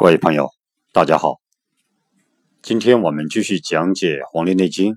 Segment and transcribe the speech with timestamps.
[0.00, 0.48] 各位朋友，
[0.94, 1.42] 大家好。
[2.62, 4.94] 今天我们继续讲解《黄帝内经》，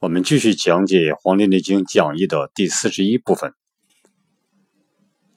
[0.00, 3.52] 我们继续讲解《黄帝内经讲义》的第四十一部分《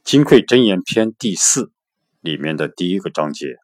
[0.03, 1.71] 金匮真言篇》第四
[2.21, 3.57] 里面的第一个章节。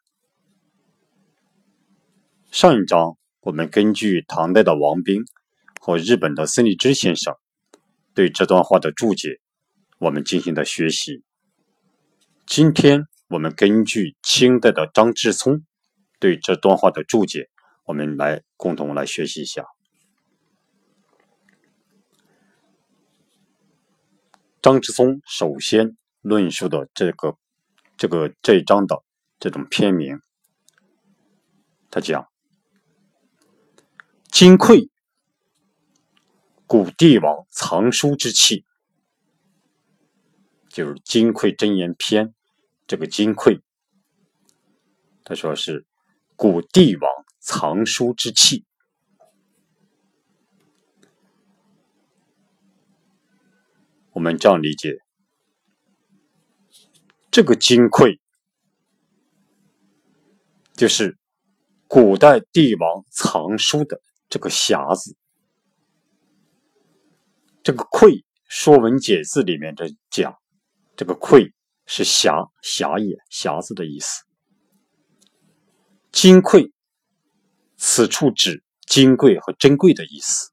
[2.52, 5.24] 上一章我们根据唐代的王冰
[5.82, 7.34] 和日本的孙立之先生
[8.14, 9.40] 对这段话的注解，
[9.98, 11.24] 我们进行的学习。
[12.46, 13.09] 今天。
[13.30, 15.64] 我们根据清代的张之聪
[16.20, 17.48] 对这段话的注解，
[17.86, 19.68] 我们来共同来学习一下。
[24.64, 27.38] 张之聪首先论述的这个
[27.98, 29.04] 这个这一章的
[29.40, 30.20] 这种篇名，
[31.92, 32.28] 他讲：
[34.32, 34.90] 金匮，
[36.66, 38.66] 古帝王藏书之器，
[40.68, 42.30] 就是《金匮真言篇》。
[42.90, 43.62] 这个金匮，
[45.24, 45.86] 他说是
[46.36, 47.08] 古帝王
[47.38, 48.66] 藏书之器。
[54.10, 54.98] 我们这样理解，
[57.30, 58.18] 这个金匮
[60.74, 61.16] 就是
[61.88, 65.16] 古代帝王藏书的这个匣子。
[67.62, 68.08] 这个“匮”
[68.48, 70.40] 《说文解字》里面的讲，
[70.96, 71.54] 这个“匮”。
[71.92, 74.24] 是匣匣也匣子的意思。
[76.12, 76.72] 金匮，
[77.78, 80.52] 此处指金贵和珍贵的意思。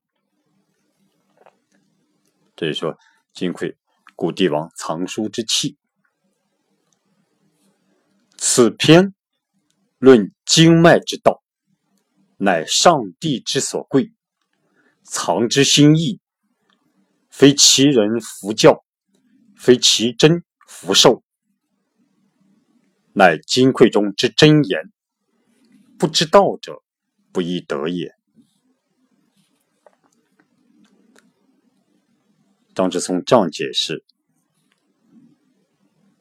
[2.57, 2.97] 这是说
[3.35, 3.77] 金匮，
[4.15, 5.77] 古帝王藏书之器。
[8.39, 9.15] 此篇
[9.99, 11.43] 论经脉之道，
[12.39, 14.11] 乃上帝之所贵，
[15.03, 16.19] 藏之心意，
[17.29, 18.83] 非其人弗教，
[19.55, 21.23] 非其真弗受。
[23.19, 24.93] 乃金匮中之真言，
[25.99, 26.83] 不知道者
[27.33, 28.15] 不亦得也。
[32.75, 34.05] 张之聪这样解释，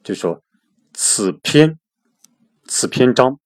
[0.06, 0.42] 就说
[0.94, 1.78] 此篇
[2.64, 3.42] 此篇章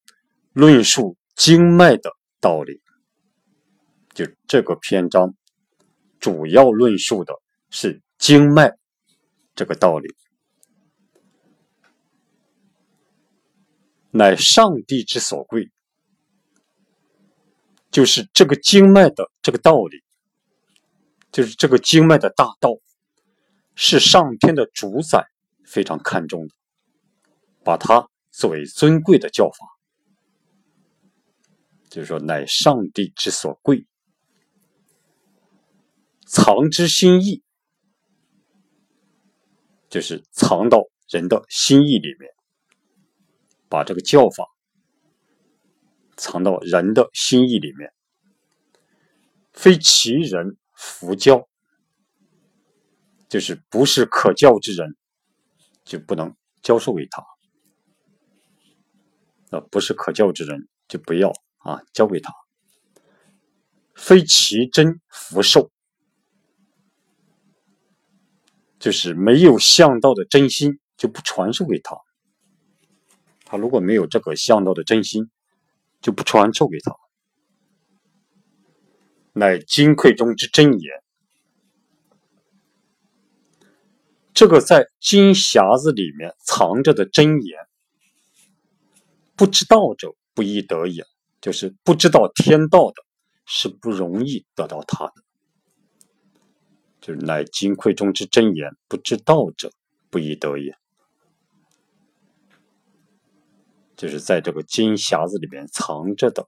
[0.53, 2.83] 论述经脉的道理，
[4.13, 5.33] 就这个篇章
[6.19, 7.33] 主要论述的
[7.71, 8.77] 是经脉
[9.55, 10.15] 这个道理。
[14.11, 15.69] 乃上帝之所贵，
[17.91, 20.03] 就是这个经脉的这个道理，
[21.31, 22.71] 就是这个经脉的大道，
[23.75, 25.27] 是上天的主宰
[25.63, 26.55] 非常看重的，
[27.63, 29.67] 把它作为尊贵的教法，
[31.89, 33.85] 就是说乃上帝之所贵，
[36.25, 37.43] 藏之心意，
[39.87, 42.38] 就是藏到人的心意里面。
[43.69, 44.45] 把这个教法
[46.17, 47.93] 藏到人的心意里面，
[49.53, 51.47] 非其人弗教，
[53.29, 54.97] 就是不是可教之人，
[55.85, 57.23] 就不能教授给他。
[59.51, 62.33] 啊，不是可教之人，就不要啊教给他。
[63.95, 65.71] 非其真福寿，
[68.79, 71.97] 就是没有向道的真心，就不传授给他。
[73.51, 75.31] 他如果没有这个向道的真心，
[76.01, 76.95] 就不传授给他。
[79.33, 81.01] 乃金匮中之真言，
[84.35, 87.57] 这个在金匣子里面藏着的真言，
[89.35, 91.03] 不知道者不易得也。
[91.41, 92.95] 就是不知道天道的，
[93.45, 95.13] 是不容易得到他的。
[97.01, 99.71] 就是乃金匮中之真言，不知道者
[100.11, 100.77] 不易得也。
[103.99, 106.47] 就是在这个金匣子里面藏着的，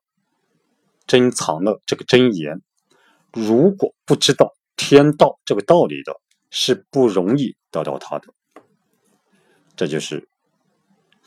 [1.05, 2.61] 珍藏的这个真言，
[3.33, 8.33] 如果不知道天道这个道理的，是不容易得到它的。
[9.75, 10.29] 这就是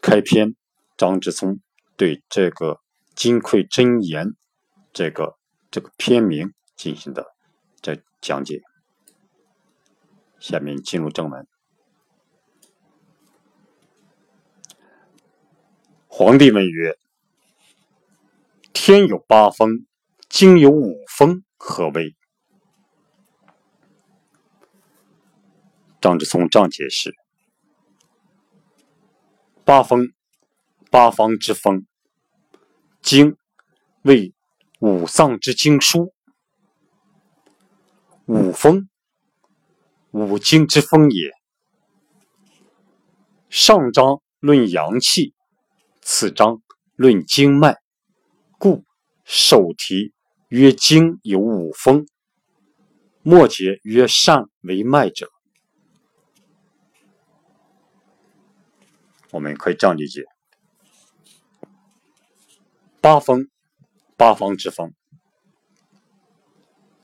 [0.00, 0.54] 开篇
[0.96, 1.60] 张之聪
[1.94, 2.80] 对这个
[3.14, 4.28] 金匮真言
[4.94, 5.36] 这个
[5.70, 7.26] 这个篇名进行的
[7.82, 8.62] 这讲解。
[10.38, 11.46] 下面进入正文。
[16.16, 16.96] 皇帝问曰
[18.72, 19.84] ：“天有八风，
[20.28, 22.14] 经有五风，何谓？”
[26.00, 27.16] 张之聪这样解释
[29.66, 30.12] ：“八风，
[30.88, 31.80] 八方之风；
[33.02, 33.36] 经，
[34.02, 34.32] 为
[34.78, 36.12] 五脏之经书；
[38.26, 38.88] 五风，
[40.12, 41.32] 五经之风也。
[43.50, 45.34] 上章论阳气。”
[46.06, 46.60] 此章
[46.96, 47.78] 论经脉，
[48.58, 48.84] 故
[49.24, 50.12] 首题
[50.48, 52.06] 曰经有五风，
[53.22, 55.30] 末节曰善为脉者。
[59.30, 60.24] 我们可以这样理解：
[63.00, 63.48] 八风，
[64.18, 64.92] 八方之风。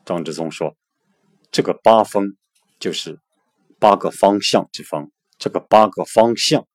[0.04, 0.76] 张之松说，
[1.50, 2.36] 这个八风
[2.78, 3.18] 就是
[3.78, 6.68] 八个方向之风，这个八个方向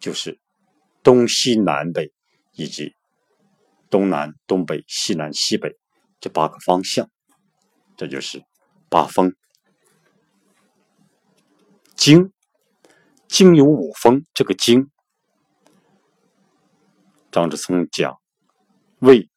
[0.00, 0.40] 就是。
[1.02, 2.12] 东西南北
[2.52, 2.94] 以及
[3.88, 5.78] 东南东北西南西北
[6.20, 7.10] 这八个方向，
[7.96, 8.44] 这就是
[8.88, 9.34] 八风。
[11.94, 12.32] 经
[13.26, 14.90] 经有五风，这个经，
[17.30, 18.20] 张志聪讲
[19.00, 19.28] 为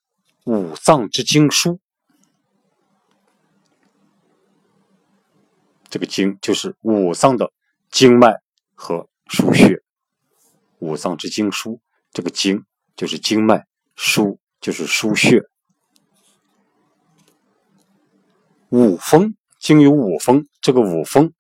[0.46, 1.80] 五脏之经书，
[5.90, 7.52] 这个经就是五脏的
[7.90, 8.42] 经脉
[8.76, 9.82] 和腧穴。
[10.82, 11.80] 五脏之经书，
[12.12, 15.44] 这个经就是经脉，腧就是腧穴。
[18.70, 21.34] 五风经有五风，这个五风，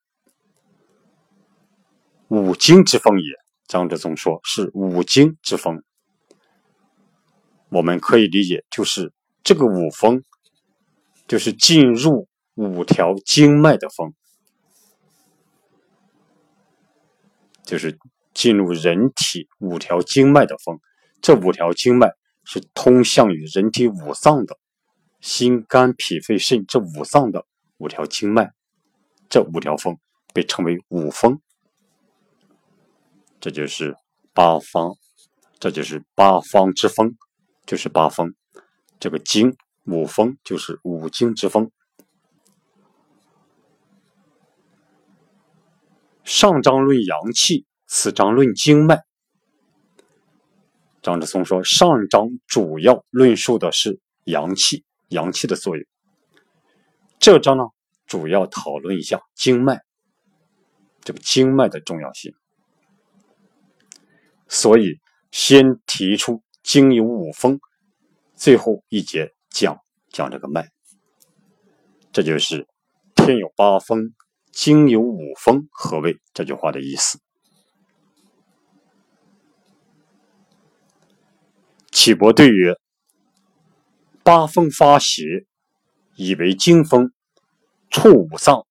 [2.27, 3.25] 五经之风也。
[3.67, 5.81] 张之宗说是五经之风，
[7.69, 9.11] 我们可以理解就是
[9.43, 10.23] 这个五风，
[11.27, 14.13] 就是进入五条经脉的风，
[17.63, 17.97] 就是。
[18.41, 20.79] 进入人体五条经脉的风，
[21.21, 22.09] 这五条经脉
[22.43, 24.57] 是通向于人体五脏的，
[25.19, 27.45] 心、肝、脾、肺、肾这五脏的
[27.77, 28.51] 五条经脉，
[29.29, 29.99] 这五条风
[30.33, 31.39] 被称为五风。
[33.39, 33.95] 这就是
[34.33, 34.95] 八方，
[35.59, 37.15] 这就是八方之风，
[37.67, 38.33] 就是八风。
[38.99, 39.55] 这个经
[39.85, 41.69] 五风就是五经之风。
[46.23, 47.67] 上章论阳气。
[47.93, 49.03] 此章论经脉，
[51.01, 55.85] 张志松说：“上章主要论述的是阳气，阳气的作用。
[57.19, 57.65] 这章呢，
[58.07, 59.81] 主要讨论一下经脉，
[61.01, 62.33] 这个经脉的重要性。
[64.47, 67.59] 所以先提出经有五风，
[68.35, 69.77] 最后一节讲
[70.07, 70.69] 讲这个脉。
[72.13, 72.69] 这就是
[73.15, 74.13] 天有八风，
[74.53, 77.19] 经有五风，何谓这句话的意思？”
[81.91, 82.75] 岐伯对曰
[84.23, 85.45] ：“八风发邪，
[86.15, 87.11] 以为经风，
[87.89, 88.65] 触五脏，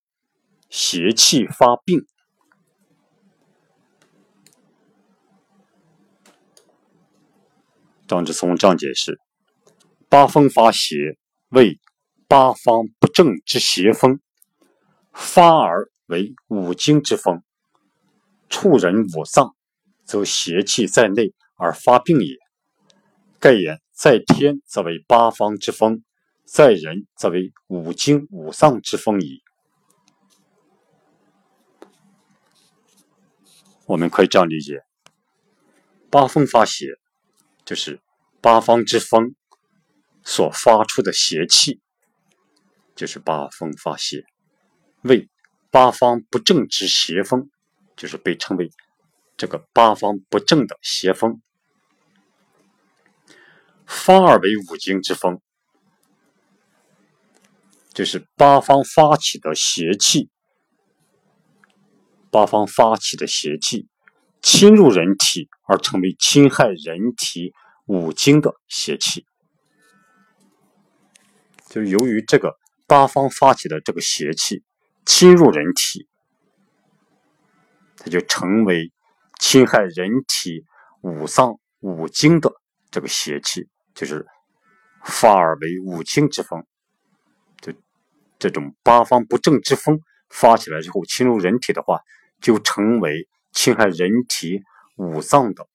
[0.71, 2.05] 邪气发病。”
[8.09, 9.21] 张志松这样解释
[10.09, 11.17] ：“八风发邪，
[11.51, 11.79] 为
[12.27, 14.19] 八方不正之邪风，
[15.13, 17.45] 发而为五经之风，
[18.49, 19.55] 触人五脏，
[20.05, 22.37] 则邪气在内而发病也。”
[23.41, 26.05] 盖言在天则为八方之风，
[26.45, 29.43] 在人则为五经五脏之风矣。
[33.87, 34.83] 我们可以这样理解：
[36.11, 36.87] 八风发邪，
[37.65, 37.99] 就是
[38.43, 39.35] 八方之风
[40.23, 41.81] 所发出的邪气，
[42.95, 44.21] 就是八风发邪；
[45.01, 45.31] 为
[45.71, 47.51] 八方不正之邪风，
[47.97, 48.71] 就是被称为
[49.39, 51.41] 这个八方不正的邪风。
[53.93, 55.41] 发而为五经之风，
[57.93, 60.31] 就是八方发起的邪气，
[62.31, 63.89] 八方发起的邪气
[64.41, 67.53] 侵入人体而成为侵害人体
[67.87, 69.27] 五经的邪气，
[71.69, 74.63] 就由于这个八方发起的这个邪气
[75.05, 76.07] 侵入人体，
[77.97, 78.93] 它就成为
[79.41, 80.65] 侵害人体
[81.03, 82.53] 五脏五经的
[82.93, 83.69] 这个邪气。
[84.01, 84.27] 就是
[85.05, 86.65] 发而为五经之风，
[87.61, 87.71] 就
[88.39, 92.01] 这种八方不正之风发起来之后侵入人体的话，
[92.41, 94.63] 就成为侵害人体
[94.97, 95.67] 五脏的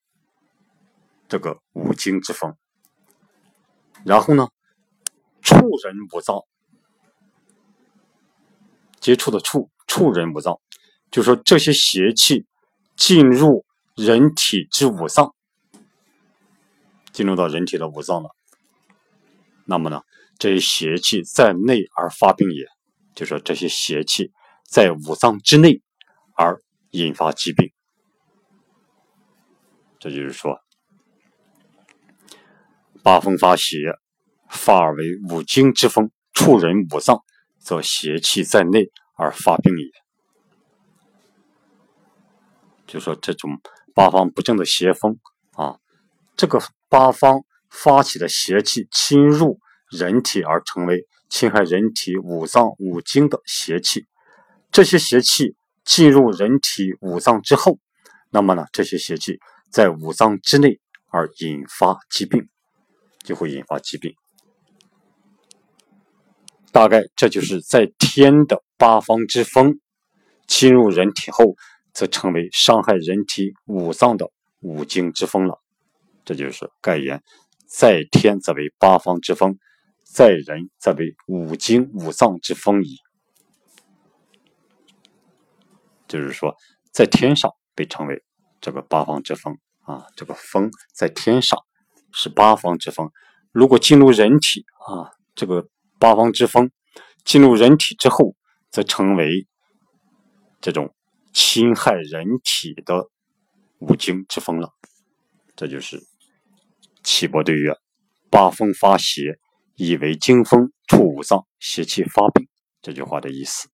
[1.28, 2.56] 这个五经之风。
[4.04, 4.48] 然后呢，
[5.40, 5.54] 触
[5.84, 6.42] 人五脏，
[8.98, 10.58] 接触的触，触人五脏，
[11.12, 12.44] 就说这些邪气
[12.96, 13.64] 进入
[13.94, 15.35] 人体之五脏。
[17.16, 18.28] 进入到人体的五脏了，
[19.64, 20.02] 那么呢，
[20.38, 22.66] 这些邪气在内而发病也，
[23.14, 24.32] 就说这些邪气
[24.68, 25.80] 在五脏之内
[26.34, 27.72] 而引发疾病。
[29.98, 30.60] 这就是说，
[33.02, 33.78] 八风发邪，
[34.50, 37.24] 发而为五经之风，触人五脏，
[37.58, 39.90] 则邪气在内而发病也。
[42.86, 43.58] 就说这种
[43.94, 45.18] 八方不正的邪风
[45.52, 45.78] 啊。
[46.36, 47.40] 这个八方
[47.70, 49.58] 发起的邪气侵入
[49.90, 54.06] 人体，而成为侵害人体五脏五经的邪气。
[54.70, 57.78] 这些邪气进入人体五脏之后，
[58.30, 59.38] 那么呢，这些邪气
[59.70, 62.48] 在五脏之内而引发疾病，
[63.24, 64.14] 就会引发疾病。
[66.72, 69.80] 大概这就是在天的八方之风
[70.46, 71.56] 侵入人体后，
[71.94, 75.60] 则成为伤害人体五脏的五经之风了。
[76.26, 77.22] 这就是盖言：
[77.66, 79.58] 在天则为八方之风，
[80.04, 82.96] 在人则为五经五脏之风矣。
[86.08, 86.56] 就是说，
[86.92, 88.24] 在天上被称为
[88.60, 91.64] 这个八方之风啊，这个风在天上
[92.12, 93.10] 是八方之风。
[93.52, 95.68] 如果进入人体啊，这个
[95.98, 96.70] 八方之风
[97.24, 98.34] 进入人体之后，
[98.70, 99.46] 则成为
[100.60, 100.92] 这种
[101.32, 103.08] 侵害人体的
[103.78, 104.72] 五经之风了。
[105.56, 106.02] 这就是
[107.06, 107.72] 岐伯对曰
[108.30, 109.38] ：“八风发邪，
[109.76, 112.48] 以为经风触五脏，邪气发病。”
[112.82, 113.68] 这句话的意思。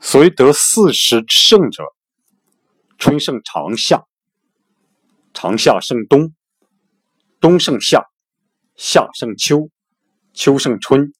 [0.00, 1.84] 所以得四时之盛者，
[2.98, 4.04] 春盛长夏，
[5.32, 6.34] 长夏盛冬，
[7.40, 8.02] 冬盛夏，
[8.74, 9.70] 夏盛秋，
[10.32, 11.12] 秋盛春，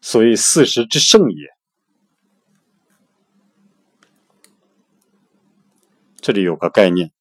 [0.00, 1.48] 所以四时之盛也。
[6.20, 7.12] 这里有个概念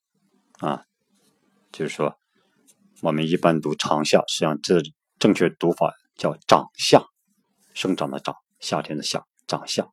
[0.65, 0.83] 啊，
[1.71, 2.17] 就是说，
[3.01, 4.81] 我们一般读长夏，实际上这
[5.19, 7.05] 正确读法叫长夏，
[7.75, 9.87] 生长的长，夏天的夏，长夏。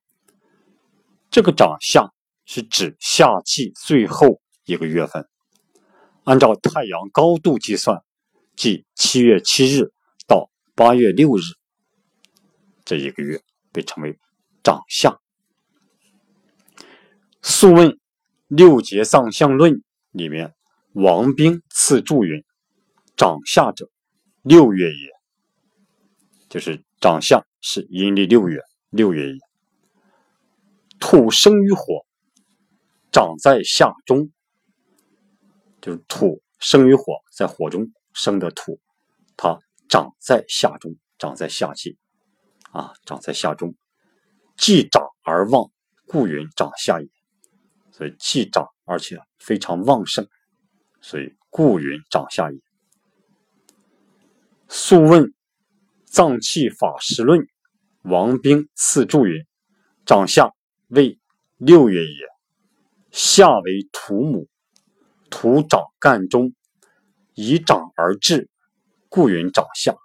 [1.31, 2.11] 这个长夏
[2.47, 5.29] 是指夏季最后一个月份，
[6.25, 8.02] 按照太阳高度计算，
[8.57, 9.93] 即七月七日
[10.26, 11.43] 到八月六日
[12.83, 14.19] 这一个月被称为
[14.62, 15.19] 长夏。
[17.43, 17.91] 《素问·
[18.47, 19.73] 六节藏象论》
[20.12, 20.55] 里面，
[20.95, 22.45] 王冰赐注云
[23.17, 23.89] ：“长夏者，
[24.43, 25.11] 六月也。”
[26.51, 29.39] 就是长夏是阴历六月，六月也。
[31.01, 32.05] 土生于火，
[33.11, 34.31] 长在夏中，
[35.81, 38.79] 就是土生于火，在火中生的土，
[39.37, 39.59] 它
[39.89, 41.97] 长在夏中，长在夏季，
[42.71, 43.75] 啊，长在夏中，
[44.57, 45.71] 既长而旺，
[46.07, 47.09] 故云长夏也。
[47.91, 50.29] 所以既长而且非常旺盛，
[51.03, 52.59] 所以故云长夏也。
[54.69, 55.35] 素问
[56.07, 57.47] 脏器法师论，
[58.01, 59.45] 王冰赐注云：
[60.07, 60.51] 长夏。
[60.95, 61.19] 为
[61.57, 62.27] 六月也，
[63.13, 64.47] 夏为土母，
[65.31, 66.53] 土长干中，
[67.33, 68.51] 以长而至，
[69.09, 69.97] 故云长夏。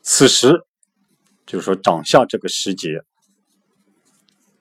[0.00, 0.62] 此时
[1.44, 3.04] 就是说长夏这个时节，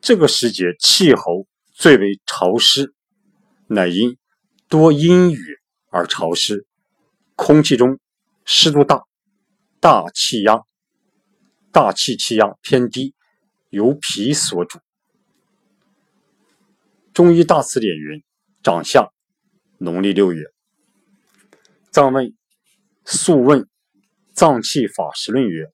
[0.02, 2.94] 这个时节气候最为潮湿，
[3.70, 4.18] 乃因
[4.68, 5.40] 多阴雨
[5.90, 6.66] 而潮湿，
[7.36, 8.00] 空气中
[8.44, 9.04] 湿度大，
[9.80, 10.64] 大气压，
[11.72, 13.16] 大气气压偏低。
[13.72, 14.80] 由脾所主。
[17.14, 18.24] 中医大词典云
[18.64, 19.12] ：“长夏，
[19.78, 20.44] 农历六月。”
[21.92, 22.26] 藏问
[23.06, 23.62] 《素问·
[24.34, 25.72] 脏器法实论》曰：“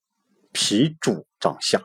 [0.51, 1.81] 脾主长夏。”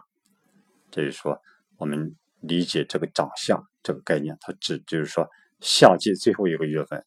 [0.91, 1.41] 这就是说，
[1.77, 5.29] 我们理解这个长夏这个概念，它指就是说
[5.61, 7.05] 夏季最后一个月份，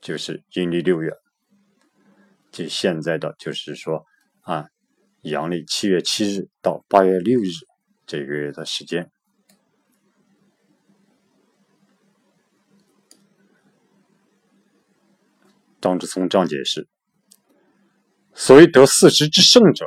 [0.00, 1.12] 就是阴历六月，
[2.50, 4.04] 即现在的就是说
[4.42, 4.68] 啊，
[5.22, 7.48] 阳历七月七日到八月六日。
[8.08, 9.10] 这个月的时间，
[15.80, 16.86] 张之聪这样解释：
[18.32, 19.86] 所谓得四时之盛者，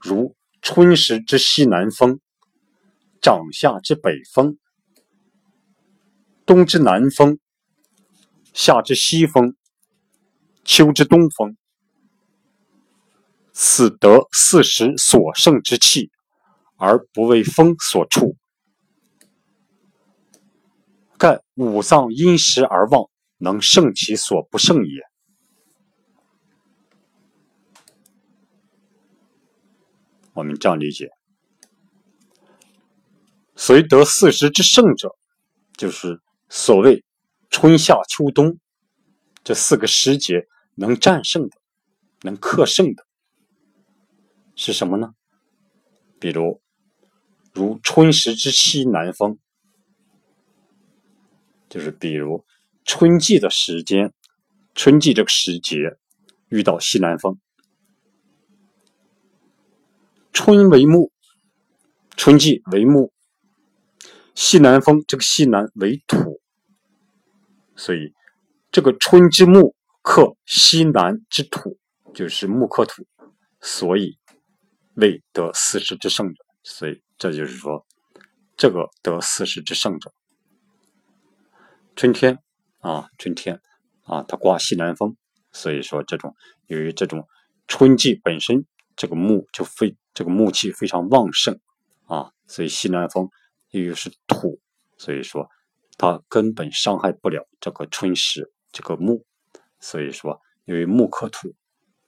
[0.00, 2.18] 如春时之西南风，
[3.22, 4.58] 长夏之北风，
[6.46, 7.38] 冬之南风，
[8.54, 9.54] 夏之西风，
[10.64, 11.56] 秋之东风，
[13.52, 16.10] 此得四时所盛之气。
[16.78, 18.36] 而不为风所触，
[21.16, 25.00] 盖五脏因时而旺，能胜其所不胜也。
[30.34, 31.08] 我们这样理解：
[33.54, 35.16] 随得四时之盛者，
[35.78, 37.04] 就是所谓
[37.50, 38.58] 春夏秋冬
[39.44, 41.56] 这四个时节能战胜的、
[42.22, 43.06] 能克胜的，
[44.54, 45.14] 是什么呢？
[46.18, 46.60] 比如。
[47.58, 49.38] 如春时之西南风，
[51.70, 52.44] 就是比如
[52.84, 54.12] 春季的时间，
[54.74, 55.96] 春季这个时节
[56.50, 57.40] 遇到西南风。
[60.34, 61.10] 春为木，
[62.14, 63.10] 春季为木，
[64.36, 66.42] 西南风这个西南为土，
[67.74, 68.12] 所以
[68.70, 71.78] 这个春之木克西南之土，
[72.14, 73.06] 就是木克土，
[73.62, 74.18] 所以
[74.92, 76.44] 未得四时之盛者。
[76.62, 77.86] 所以这就是说，
[78.58, 80.12] 这个得四时之盛者，
[81.94, 82.38] 春天
[82.80, 83.62] 啊，春天
[84.02, 85.16] 啊，它刮西南风，
[85.50, 87.26] 所以说这种由于这种
[87.66, 88.66] 春季本身
[88.96, 91.58] 这个木就非这个木气非常旺盛
[92.04, 93.30] 啊，所以西南风
[93.80, 94.60] 由于是土，
[94.96, 95.48] 所以说
[95.98, 99.24] 它根本伤害不了这个春时这个木，
[99.80, 101.54] 所以说因为木克土，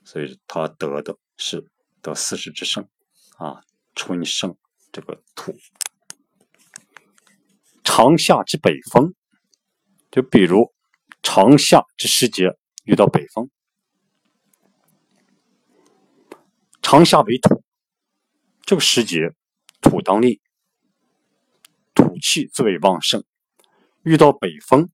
[0.05, 1.71] 所以它得的是
[2.01, 2.89] 得四时之盛
[3.37, 3.63] 啊。
[3.95, 4.57] 春盛
[4.93, 5.57] 这个土，
[7.83, 9.13] 长夏之北风，
[10.09, 10.73] 就比如
[11.21, 13.51] 长夏之时节遇到北风，
[16.81, 17.65] 长夏为土，
[18.63, 19.35] 这个时节
[19.81, 20.39] 土当令，
[21.99, 23.25] 土气最为旺盛，
[24.05, 24.89] 遇到北风，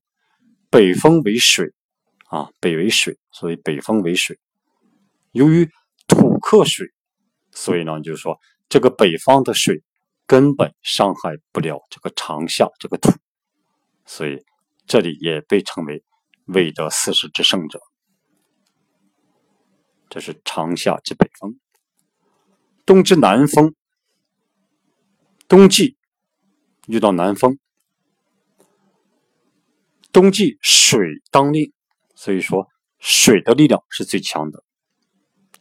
[0.71, 1.71] 北风为水
[2.29, 4.39] 啊，北为水，所以北风为水，
[5.31, 5.69] 由于
[6.07, 6.87] 土克水，
[7.51, 8.39] 所以呢，就是说。
[8.67, 9.83] 这个北方的水
[10.25, 13.11] 根本伤害不了这个长夏这个土，
[14.07, 14.43] 所以
[14.87, 16.03] 这里也被称为
[16.45, 17.79] 未得四时之盛者。
[20.09, 21.59] 这是长夏之北风。
[22.87, 23.75] 冬之南风，
[25.47, 25.94] 冬季
[26.87, 27.57] 遇到南风，
[30.11, 30.99] 冬季水
[31.31, 31.73] 当令，
[32.15, 32.67] 所以说
[32.99, 34.63] 水的力量是最强的。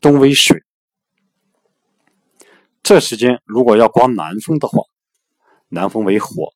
[0.01, 0.63] 冬为水。
[2.83, 4.83] 这时间如果要刮南风的话，
[5.69, 6.53] 南风为火，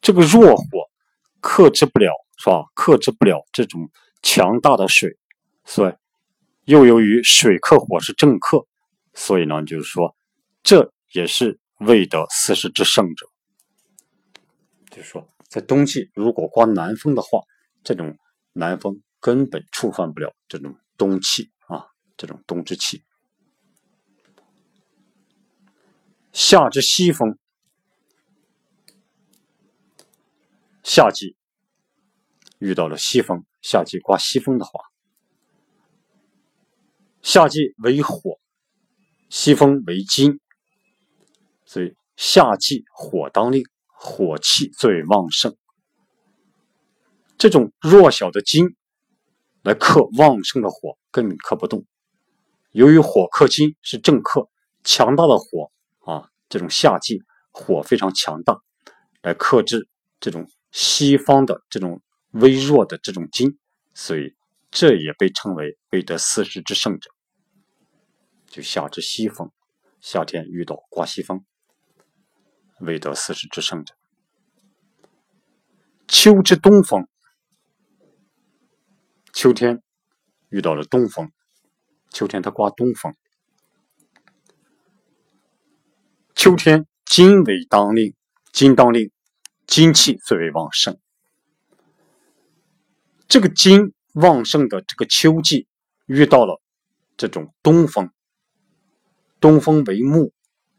[0.00, 0.64] 这个弱火
[1.40, 2.64] 克制不了，是吧？
[2.74, 3.88] 克制不了这种
[4.22, 5.16] 强大的水，
[5.64, 5.94] 所以
[6.64, 8.66] 又由于水克火是正克，
[9.14, 10.16] 所以呢，就是说
[10.64, 13.31] 这也是未得四时之盛者。
[14.92, 17.40] 就是说，在冬季如果刮南风的话，
[17.82, 18.18] 这种
[18.52, 21.86] 南风根本触犯不了这种冬气啊，
[22.18, 23.02] 这种冬之气。
[26.34, 27.38] 夏之西风，
[30.82, 31.36] 夏季
[32.58, 34.72] 遇到了西风，夏季刮西风的话，
[37.22, 38.38] 夏季为火，
[39.30, 40.38] 西风为金，
[41.64, 43.64] 所以夏季火当令，
[44.04, 45.56] 火气最旺盛。
[47.38, 48.74] 这种弱小的金
[49.62, 51.86] 来克旺盛的火，根本克不动。
[52.72, 54.48] 由于火克金是正克，
[54.82, 55.70] 强大的火。
[56.00, 58.60] 啊，这种夏季火非常强大，
[59.22, 59.88] 来克制
[60.18, 63.56] 这种西方的这种微弱的这种金，
[63.94, 64.34] 所以
[64.72, 67.08] 这也被称为未得四时之盛者。
[68.48, 69.52] 就夏之西风，
[70.00, 71.44] 夏天遇到刮西风，
[72.82, 73.94] 未得四时之盛者。
[76.08, 77.08] 秋之东风，
[79.32, 79.82] 秋天
[80.50, 81.30] 遇到了东风，
[82.10, 83.14] 秋天它刮东风。
[86.34, 88.14] 秋天金为当令，
[88.52, 89.10] 金当令，
[89.66, 90.98] 金气最为旺盛。
[93.28, 95.68] 这个金旺盛的这个秋季，
[96.06, 96.60] 遇到了
[97.16, 98.10] 这种东风，
[99.40, 100.32] 东风为木，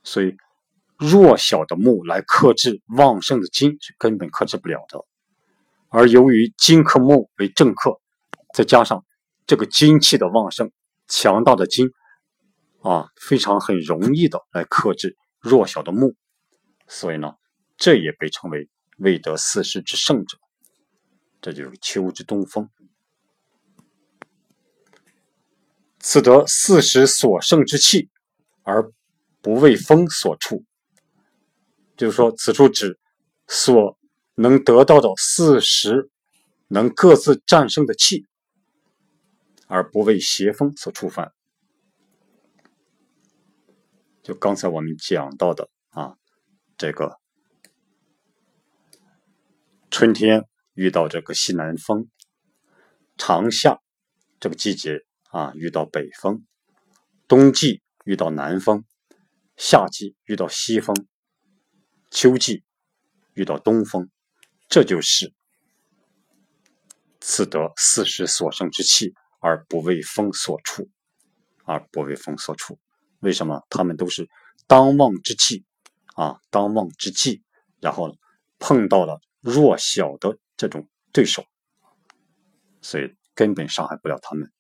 [0.03, 0.35] 所以
[1.11, 5.05] 弱小的木来克制旺盛的金是根本克制不了的。
[5.89, 7.99] 而由于金克木为正克，
[8.53, 9.03] 再加上
[9.45, 10.71] 这个金气的旺盛，
[11.07, 11.91] 强大的金
[12.81, 15.17] 啊，非常很容易的来克制。
[15.39, 16.15] 弱小的木，
[16.87, 17.33] 所以呢，
[17.75, 20.37] 这也被称为未得四时之盛者。
[21.41, 22.69] 这就是秋之东风。
[25.99, 28.09] 此得四时所盛之气，
[28.61, 28.89] 而
[29.41, 30.63] 不为风所处。
[31.95, 32.99] 就是说，此处指
[33.47, 33.97] 所
[34.36, 36.10] 能得到的四时
[36.67, 38.25] 能各自战胜的气，
[39.67, 41.34] 而不为邪风所触犯。
[44.23, 46.15] 就刚才我们讲到的啊，
[46.77, 47.17] 这个
[49.91, 52.10] 春天遇到这个西南风，
[53.17, 53.79] 长夏
[54.39, 56.45] 这个季节啊遇到北风，
[57.27, 58.86] 冬季遇到南风，
[59.58, 60.95] 夏季遇到西风，
[62.13, 62.63] 秋季
[63.34, 64.08] 遇到东风，
[64.69, 65.34] 这就是
[67.19, 70.88] 此得四时所生之气，而不为风所处，
[71.65, 72.78] 而不为风所处。
[73.21, 74.30] 为什么他们都是
[74.67, 75.65] 当旺之气
[76.13, 76.39] 啊？
[76.52, 77.41] 当旺之气，
[77.80, 78.15] 然后
[78.60, 81.43] 碰到了弱小的这种对手，
[82.80, 84.52] 所以根本伤害不了他们。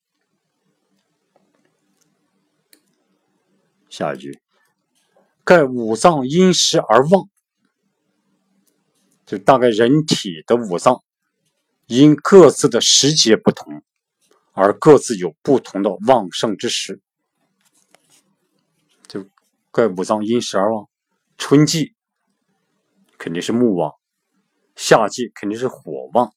[3.89, 4.41] 下一句，
[5.43, 7.29] 盖五脏因时而旺，
[9.33, 11.03] 就大概人体的五脏
[11.87, 13.81] 因各自的时节不同，
[14.51, 17.01] 而各自有不同的旺盛之时。
[19.07, 19.27] 就
[19.71, 20.87] 怪五脏因时而旺，
[21.35, 21.95] 春季
[23.17, 23.95] 肯定是木旺，
[24.75, 26.31] 夏季肯定是火旺，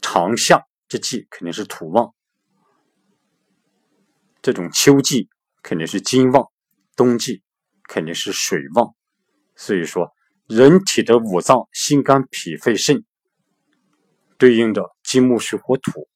[0.00, 2.14] 长夏之季肯定是土旺，
[4.40, 5.28] 这种秋季
[5.62, 6.50] 肯定是金旺，
[6.96, 7.42] 冬季
[7.86, 8.94] 肯定是水旺。
[9.54, 10.10] 所以说，
[10.54, 13.06] 人体的五脏，心肝脾肺肾。
[14.36, 16.06] 对应着金木水火土，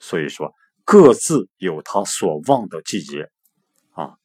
[0.00, 0.52] 所以说
[0.84, 3.30] 各自有它所旺的季节
[3.92, 4.16] 啊。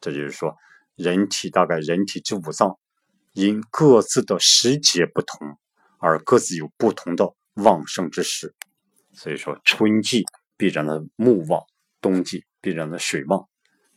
[0.00, 0.56] 这就是说，
[0.94, 2.78] 人体大概人体之五脏
[3.32, 5.58] 因各自的时节不同，
[5.98, 8.54] 而各自有不同的旺盛之时。
[9.12, 10.24] 所以说，春季
[10.56, 11.60] 必然的木旺，
[12.00, 13.46] 冬季必然的水旺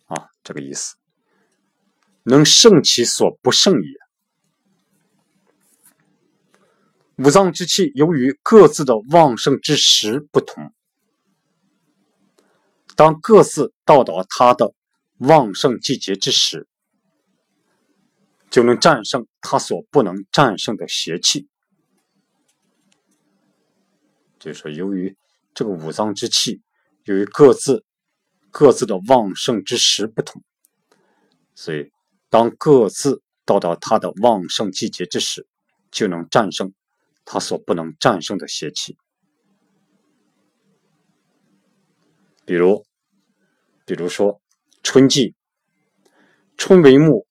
[0.07, 0.97] 啊，这个意思。
[2.23, 4.05] 能胜其所不胜也。
[7.17, 10.73] 五脏之气由于各自的旺盛之时不同，
[12.95, 14.73] 当各自到达它的
[15.19, 16.67] 旺盛季节之时，
[18.49, 21.47] 就能战胜它所不能战胜的邪气。
[24.38, 25.15] 就是说，由于
[25.54, 26.62] 这个五脏之气，
[27.06, 27.86] 由于各自
[28.51, 30.43] 各自的旺盛之时不同，
[31.56, 31.89] 所以
[32.30, 35.47] 当各自到达它的旺盛季节之时，
[35.89, 36.73] 就能战胜。
[37.25, 38.97] 他所不能战胜的邪气，
[42.45, 42.85] 比如，
[43.83, 44.39] 比如说
[44.83, 45.33] 春季，
[46.55, 47.25] 春为木，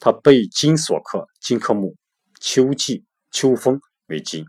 [0.00, 1.94] 它被金所克，金克木；
[2.40, 4.44] 秋季，秋风为金。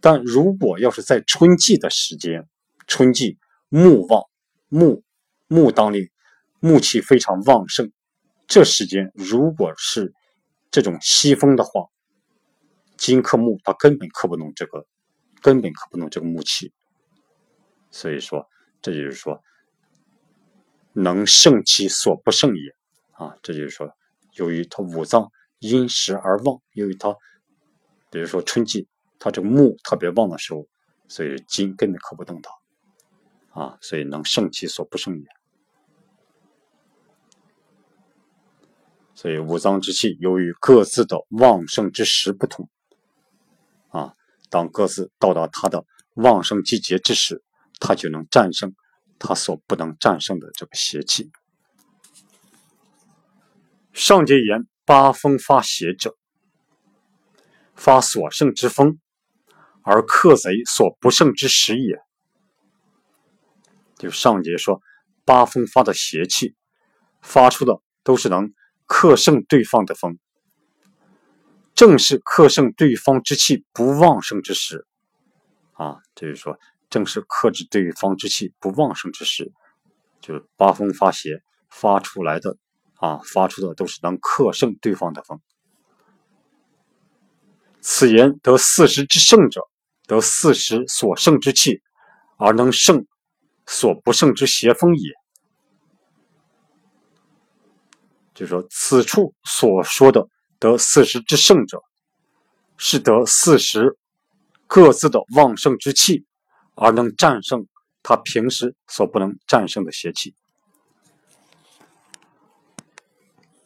[0.00, 2.48] 但如果要是在春季的时间，
[2.88, 4.24] 春季木旺，
[4.68, 5.04] 木
[5.46, 6.10] 木当令，
[6.58, 7.92] 木气非常旺盛，
[8.48, 10.12] 这时间如果是
[10.72, 11.88] 这种西风的话。
[13.00, 14.86] 金克木，它根本克不动这个，
[15.40, 16.70] 根本克不动这个木气。
[17.90, 18.46] 所以说，
[18.82, 19.42] 这就是说，
[20.92, 22.76] 能胜其所不胜也
[23.12, 23.38] 啊！
[23.42, 23.90] 这就是说，
[24.34, 27.16] 由于它五脏因时而旺，由于它，
[28.10, 28.86] 比如说春季，
[29.18, 30.68] 它这个木特别旺的时候，
[31.08, 33.78] 所以金根本克不动它啊！
[33.80, 35.24] 所以能胜其所不胜也。
[39.14, 42.68] 所以五脏之气由于各自的旺盛之时不同。
[43.90, 44.14] 啊，
[44.48, 47.42] 当各自到达它的旺盛季节之时，
[47.78, 48.74] 它就能战胜
[49.18, 51.30] 它所不能战胜的这个邪气。
[53.92, 56.16] 上节言八风发邪者，
[57.74, 58.98] 发所胜之风，
[59.82, 61.98] 而克贼所不胜之时也。
[63.96, 64.80] 就上节说，
[65.24, 66.54] 八风发的邪气，
[67.20, 68.54] 发出的都是能
[68.86, 70.18] 克胜对方的风。
[71.80, 74.86] 正是克胜对方之气不旺盛之时，
[75.72, 76.58] 啊，就是说，
[76.90, 79.50] 正是克制对方之气不旺盛之时，
[80.20, 82.58] 就是八风发邪发出来的，
[82.96, 85.40] 啊，发出的都是能克胜对方的风。
[87.80, 89.62] 此言得四时之胜者，
[90.06, 91.80] 得四时所胜之气，
[92.36, 93.06] 而能胜
[93.64, 95.14] 所不胜之邪风也。
[98.34, 100.28] 就是说，此处所说的。
[100.60, 101.82] 得四时之盛者，
[102.76, 103.98] 是得四时
[104.66, 106.26] 各自的旺盛之气，
[106.74, 107.66] 而能战胜
[108.02, 110.34] 他平时所不能战胜的邪气。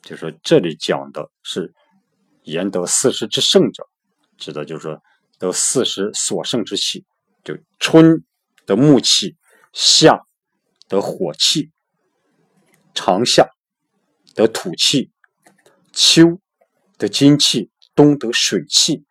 [0.03, 1.75] 就说这里讲的是
[2.43, 3.89] 言得四时之盛者，
[4.39, 5.03] 指的就是说
[5.39, 7.05] 得四时所盛之气，
[7.43, 8.25] 就春
[8.67, 9.37] 得木气，
[9.73, 10.21] 夏
[10.87, 11.73] 得火气，
[12.95, 13.49] 长夏
[14.35, 15.11] 得土气，
[15.93, 16.41] 秋。
[16.99, 19.05] 的金气，冬得水气，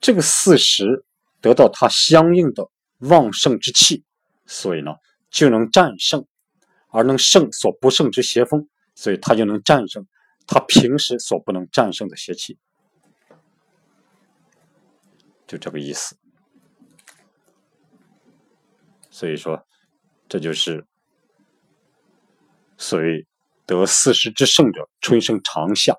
[0.00, 1.04] 这个四时
[1.40, 4.04] 得到它相应的旺盛之气，
[4.46, 4.92] 所以呢
[5.30, 6.26] 就能战胜，
[6.88, 10.06] 而能胜所不胜之邪风，所以它就能战胜
[10.46, 12.58] 它平时所不能战胜的邪气，
[15.46, 16.16] 就这个意思。
[19.10, 19.66] 所以说，
[20.28, 20.86] 这就是
[22.78, 23.26] 所谓
[23.66, 25.94] 得四时之胜者，春生长夏。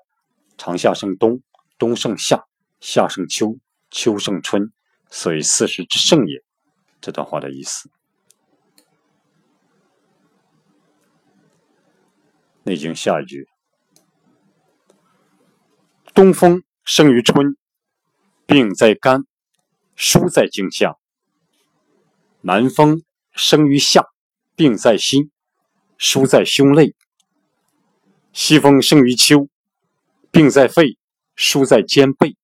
[0.56, 1.42] 长夏胜冬，
[1.78, 2.44] 冬胜夏，
[2.80, 3.58] 夏胜秋，
[3.90, 4.72] 秋胜春，
[5.10, 6.42] 所以四时之盛也。
[7.00, 7.90] 这段话的意思。
[12.62, 13.48] 内经下一句：
[16.14, 17.56] 东风生于春，
[18.46, 19.24] 病在肝，
[19.96, 21.00] 疏在经下；
[22.42, 24.06] 南风生于夏，
[24.54, 25.32] 病在心，
[25.98, 26.94] 疏在胸肋；
[28.32, 29.48] 西风生于秋。
[30.32, 30.96] 病在肺，
[31.36, 32.36] 疏在肩背；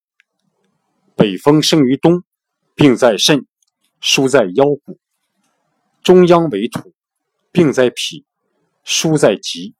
[1.17, 2.23] 北风生于冬，
[2.75, 3.47] 病在肾，
[3.99, 4.99] 疏在腰骨；
[6.03, 6.93] 中央为土，
[7.51, 8.27] 病在脾，
[8.85, 9.75] 疏在脊。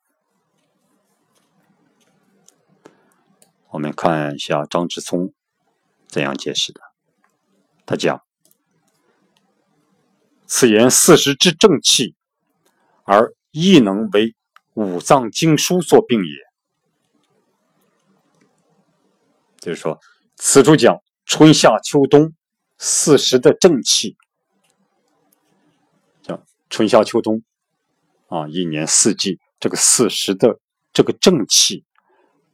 [3.69, 5.35] 我们看一下张之聪
[6.07, 6.81] 怎样解释的。
[7.85, 8.25] 他讲
[10.49, 12.15] ：“此言四时之正气，
[13.05, 14.35] 而亦能为
[14.73, 16.48] 五脏经书所病也。”
[19.69, 20.01] 就是说，
[20.37, 22.33] 此处讲春夏秋冬
[22.79, 24.17] 四时的正气，
[26.23, 27.43] 叫春夏秋冬
[28.29, 30.59] 啊，一年四季这个四时的
[30.95, 31.85] 这个正气，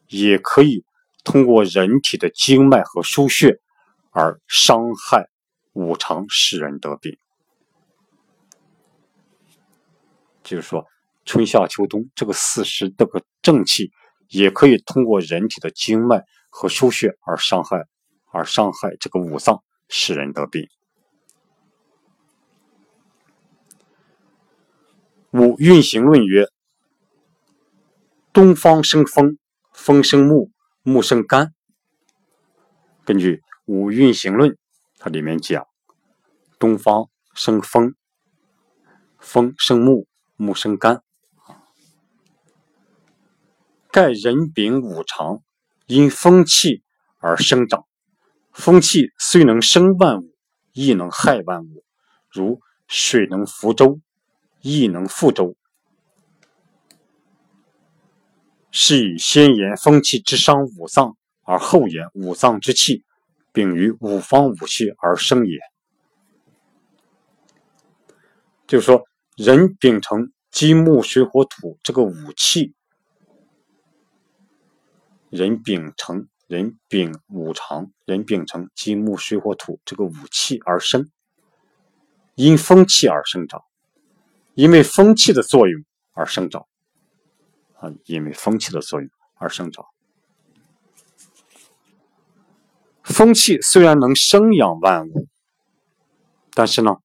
[0.08, 0.84] 也可以。
[1.22, 3.58] 通过人体的经脉和输血
[4.10, 5.30] 而伤害
[5.72, 7.16] 五常，使人得病。
[10.42, 10.84] 就是说，
[11.24, 13.90] 春夏秋冬这个四时这个正气，
[14.28, 16.24] 也可以通过人体的经脉
[16.56, 17.84] 和输血而伤害，
[18.30, 20.68] 而伤害这个五脏，使人得病。
[25.32, 26.46] 五运行论曰：
[28.32, 29.36] 东方生风，
[29.72, 30.52] 风生木。
[30.86, 31.54] 木生肝。
[33.04, 34.50] 根据《五运行论》，
[34.98, 35.66] 它里面讲：
[36.58, 37.94] 东方生风，
[39.18, 41.02] 风生木，木生肝。
[43.90, 45.42] 盖人禀五常，
[45.86, 46.82] 因风气
[47.18, 47.84] 而生长。
[48.52, 50.34] 风气虽能生万物，
[50.72, 51.84] 亦能害万物。
[52.30, 54.00] 如水能覆舟，
[54.60, 55.56] 亦能覆舟。
[58.70, 63.04] 是以先言风气之伤五脏，而后言五脏之气
[63.52, 65.58] 禀于五方五气而生也。
[68.66, 69.04] 就是说，
[69.36, 72.74] 人秉承金木水火土这个五气，
[75.34, 81.10] 人秉承人秉五常，人秉承金木水火土这个五气而生，
[82.36, 83.64] 因风气而生长，
[84.54, 86.68] 因为风气的作用而生长。
[87.80, 89.84] 啊因为风气的作用而生长。
[93.02, 95.26] 风气虽然能生养万物，
[96.52, 96.98] 但是呢，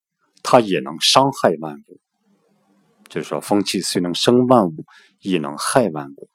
[0.43, 1.99] 它也能伤害万物。
[3.07, 4.85] 就是说，风气虽能生万物，
[5.19, 6.29] 亦能害万物。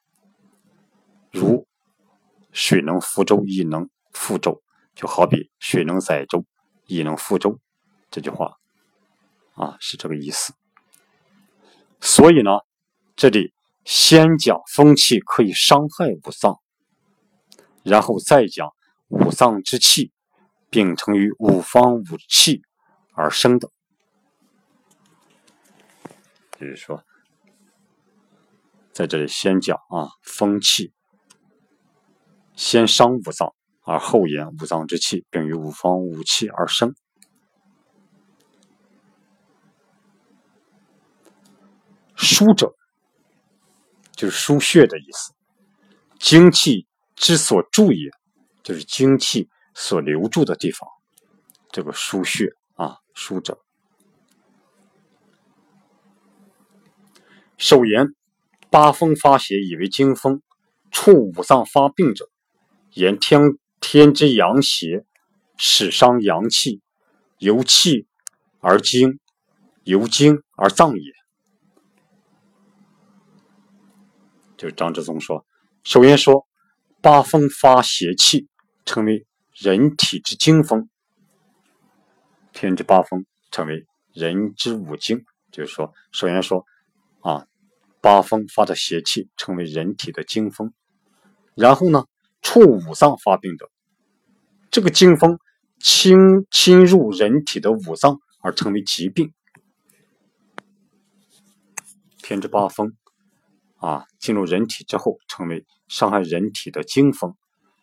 [1.31, 1.69] 如
[2.55, 4.63] 水能覆舟，亦能覆舟，
[4.95, 6.47] 就好比水能载舟，
[6.87, 7.61] 亦能覆舟。
[8.11, 8.57] 这句话
[9.57, 10.55] 啊，是这个意思。
[12.01, 12.61] 所以呢，
[13.15, 13.53] 这里。
[13.87, 16.59] 先讲风气可以伤害五脏，
[17.83, 18.71] 然后再讲
[19.09, 20.11] 五脏之气
[20.71, 22.63] 秉承于五方五气
[23.13, 23.71] 而生的。
[26.59, 27.05] 就是说，
[28.91, 30.95] 在这里先讲啊，风气
[32.57, 36.95] 先伤五脏，而后言五脏之气并于五方五气而生。
[42.15, 42.75] 疏者。
[44.17, 45.33] 就是输血的意思，
[46.21, 46.87] 精气
[47.17, 48.13] 之所注也，
[48.63, 50.89] 就是精气所留住的地方。
[51.73, 53.59] 这个输血啊，输者。
[57.59, 58.15] 首言
[58.71, 60.41] 八风发邪，以为惊风，
[60.93, 62.31] 触五脏发病者，
[62.95, 63.41] 言天
[63.81, 65.05] 天之阳邪，
[65.57, 66.81] 使伤阳气，
[67.39, 68.07] 由气
[68.61, 69.19] 而精，
[69.83, 71.13] 由精而脏也。
[74.57, 75.45] 就是张之宗说，
[75.83, 76.47] 首先说
[77.03, 78.49] 八风发邪气，
[78.87, 80.89] 成为人体之精风；
[82.53, 85.25] 天之八风成为人之五经。
[85.51, 86.65] 就是说，首先说
[87.21, 87.47] 啊，
[88.01, 90.73] 八风发的邪气成为人体的经风，
[91.55, 92.07] 然后呢，
[92.45, 93.69] 触五脏发病的
[94.71, 95.41] 这个经风
[95.81, 96.17] 侵
[96.53, 99.33] 侵入人体的五脏而成为疾病。
[102.19, 102.93] 天之八风。
[103.79, 107.35] 啊，进入人体之后，成为伤害人体的经风，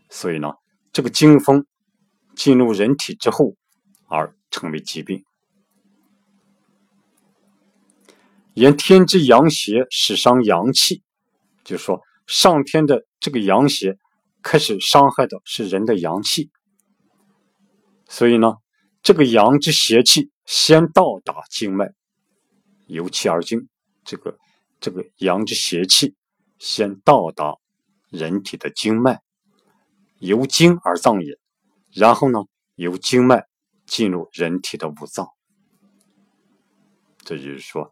[0.10, 0.54] 所以呢，
[0.92, 1.68] 这个经风
[2.36, 3.56] 进入人体之后，
[4.08, 5.24] 而成为疾病。
[8.56, 11.04] 言天之阳邪使伤阳气，
[11.64, 14.00] 就是说上天的这个阳邪
[14.44, 16.52] 开始伤害的是人的阳气，
[18.08, 18.56] 所以呢，
[19.02, 21.94] 这个阳之邪气先到达经脉，
[22.88, 23.68] 由气而经，
[24.04, 24.38] 这个。
[24.84, 26.16] 这个阳之邪气
[26.58, 27.54] 先到达
[28.10, 29.22] 人体的经脉，
[30.18, 31.38] 由经而脏也。
[31.92, 32.40] 然后呢，
[32.74, 33.46] 由经脉
[33.86, 35.28] 进入人体的五脏。
[37.20, 37.92] 这就是说，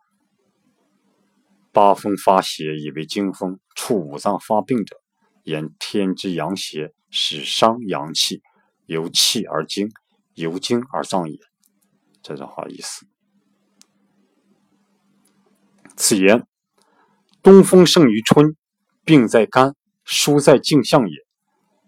[1.72, 5.00] 八风发邪，以为经风，触五脏发病者，
[5.44, 8.42] 言天之阳邪，使伤阳气，
[8.86, 9.92] 由气而精，
[10.34, 11.40] 由精而脏也。
[12.22, 13.06] 这段话意思。
[15.96, 16.48] 此言，
[17.42, 18.56] 东风生于春，
[19.04, 21.16] 病在肝，疏在镜像也。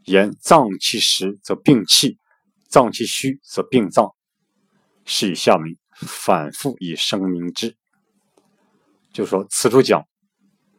[0.03, 2.17] 言脏气实则病气，
[2.67, 4.15] 脏气虚则病脏。
[5.05, 7.75] 是以下文反复以生明之。
[9.13, 10.07] 就说此处讲，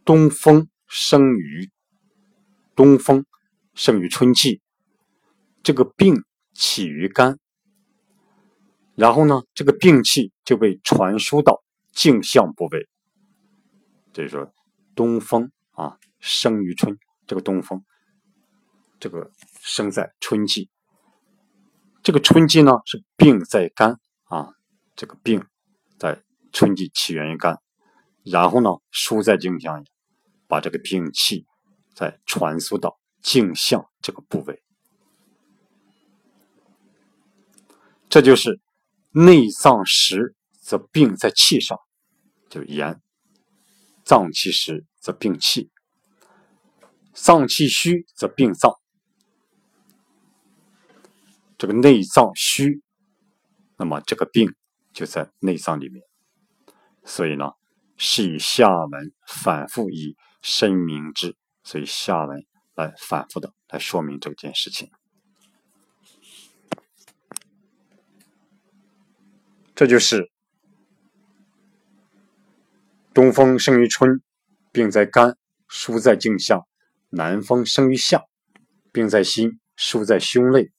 [0.04, 1.70] 东风生于
[2.74, 3.24] 东风，
[3.74, 4.60] 生于春季，
[5.62, 7.38] 这个病起于肝，
[8.94, 12.88] 然后呢，这个病气就被传输到镜像部位。
[14.14, 14.52] 所以说，
[14.94, 17.82] 东风啊，生于春，这个东风，
[19.00, 19.30] 这个
[19.60, 20.68] 生在春季，
[22.02, 24.54] 这个春季呢是病在肝啊，
[24.96, 25.44] 这个病
[25.98, 27.58] 在春季起源于肝。
[28.24, 29.84] 然后呢，输在镜像，
[30.46, 31.46] 把这个病气
[31.94, 34.62] 再传输到镜像这个部位，
[38.08, 38.60] 这就是
[39.10, 41.78] 内脏实则病在气上，
[42.48, 43.00] 就是言
[44.04, 45.70] 脏气实则病气，
[47.12, 48.72] 脏气虚则病脏。
[51.58, 52.82] 这个内脏虚，
[53.76, 54.54] 那么这个病
[54.92, 56.02] 就在内脏里面，
[57.04, 57.52] 所以呢。
[58.04, 62.44] 是以下文反复以申明之，所以下文
[62.74, 64.90] 来反复的来说明这件事情。
[69.74, 70.30] 这就是
[73.14, 74.20] 东风生于春，
[74.70, 75.36] 病在肝，
[75.68, 76.60] 疏在颈项；
[77.10, 78.22] 南风生于夏，
[78.92, 80.70] 病在心，疏在胸肋；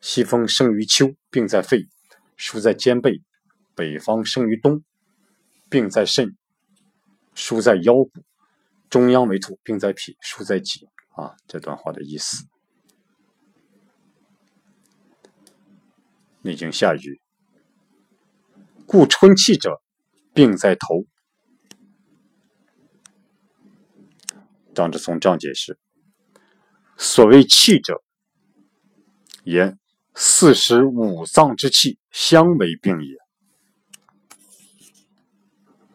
[0.00, 1.86] 西风生于秋，病在肺，
[2.36, 3.22] 疏在肩背；
[3.74, 4.82] 北方生于冬，
[5.68, 6.36] 病在肾。
[7.34, 8.10] 疏在腰骨，
[8.90, 10.88] 中央为土，病在脾，疏在己。
[11.10, 12.46] 啊，这段话的意思。
[16.42, 17.20] 内经下一句，
[18.86, 19.82] 故春气者，
[20.32, 21.04] 病在头。
[24.72, 25.76] 张之聪这样解释：
[26.96, 28.00] 所谓气者，
[29.42, 29.76] 言
[30.14, 33.16] 四时五脏之气相为病也。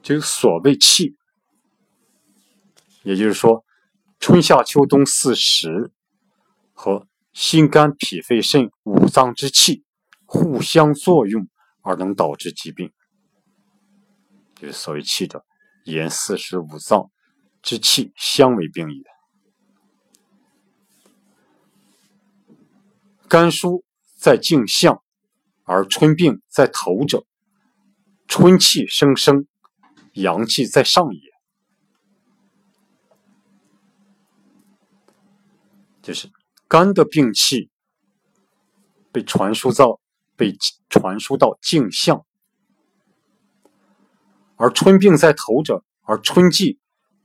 [0.01, 1.15] 就所谓气。
[3.03, 3.63] 也就是说，
[4.19, 5.91] 春夏秋冬四时
[6.71, 9.83] 和心肝脾肺肾五脏之气
[10.25, 11.47] 互相作用，
[11.81, 12.91] 而能导致疾病，
[14.55, 15.43] 就是所谓气者，
[15.83, 17.11] 言四时五脏
[17.61, 19.03] 之气相为病也。
[23.27, 23.83] 肝疏
[24.15, 25.03] 在颈项，
[25.63, 27.25] 而春病在头者，
[28.27, 29.47] 春气生生，
[30.13, 31.32] 阳气在上也。
[36.03, 36.29] 就是
[36.67, 37.71] 肝的病气
[39.11, 40.01] 被传输到
[40.35, 40.53] 被
[40.89, 42.25] 传输到颈项，
[44.57, 46.77] 而春病在头者，而春季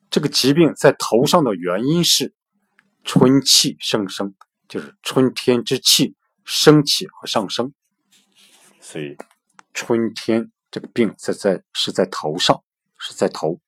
[0.08, 2.32] 这个疾病在头上的原因是
[3.02, 4.34] 春气生生，
[4.68, 6.14] 就是春天之气
[6.44, 7.72] 升起和上升，
[8.80, 9.16] 所以
[9.74, 12.62] 春天这个病在在是在头上，
[12.96, 13.58] 是在头，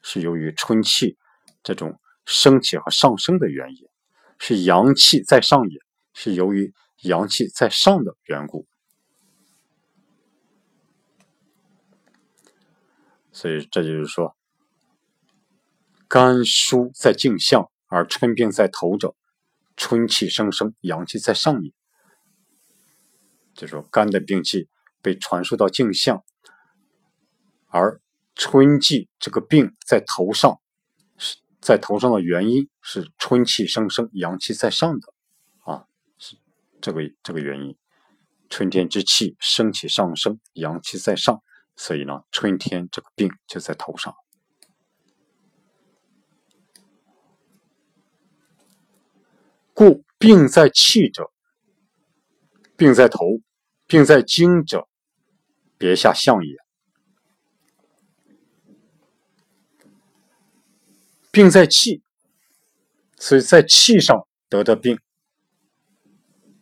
[0.00, 1.16] 是由于春气
[1.62, 3.88] 这种升起和上升的原因。
[4.46, 5.80] 是阳气在上也，
[6.12, 8.66] 是由于阳气在上的缘故，
[13.32, 14.36] 所以这就是说，
[16.06, 19.14] 肝疏在颈项，而春病在头者，
[19.78, 21.72] 春气生生，阳气在上也。
[23.54, 24.68] 就说肝的病气
[25.00, 26.22] 被传输到颈项，
[27.68, 27.98] 而
[28.34, 30.60] 春季这个病在头上。
[31.64, 35.14] 在头上的原因是春气生生，阳气在上的，
[35.60, 35.86] 啊，
[36.18, 36.36] 是
[36.82, 37.74] 这个这个原因。
[38.50, 41.42] 春天之气升起上升，阳气在上，
[41.74, 44.14] 所以呢，春天这个病就在头上。
[49.72, 51.32] 故病在气者，
[52.76, 53.40] 病在头，
[53.86, 54.86] 病在经者，
[55.78, 56.63] 别下象也。
[61.34, 62.00] 病在气，
[63.18, 65.00] 所以在气上得的病，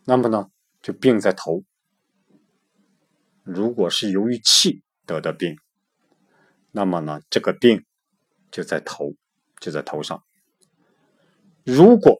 [0.03, 0.49] 那么呢，
[0.81, 1.63] 就病在头。
[3.43, 5.55] 如果是由于气得的病，
[6.71, 7.85] 那么呢，这个病
[8.49, 9.13] 就在头，
[9.61, 10.23] 就在头上。
[11.63, 12.19] 如果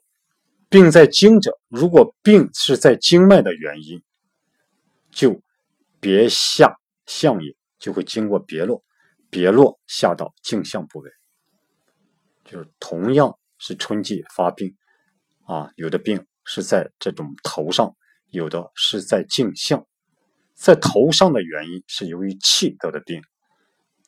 [0.69, 4.03] 病在经者，如果病是在经脉的原因，
[5.09, 5.41] 就
[5.99, 8.83] 别下项也，就会经过别络，
[9.31, 11.09] 别络下到颈项部位。
[12.53, 14.77] 就是同样是春季发病，
[15.45, 17.95] 啊，有的病是在这种头上，
[18.29, 19.87] 有的是在颈项，
[20.53, 23.23] 在头上的原因是由于气得的病，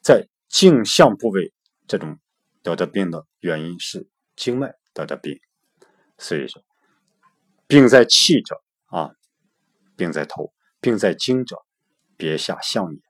[0.04, 1.52] 在颈项部位
[1.88, 2.20] 这种
[2.62, 5.40] 得的病的原因是经脉得的病，
[6.20, 6.64] 所以说，
[7.66, 9.10] 病在气者啊，
[9.98, 11.58] 病在头；病在经者，
[12.16, 13.02] 别下象也。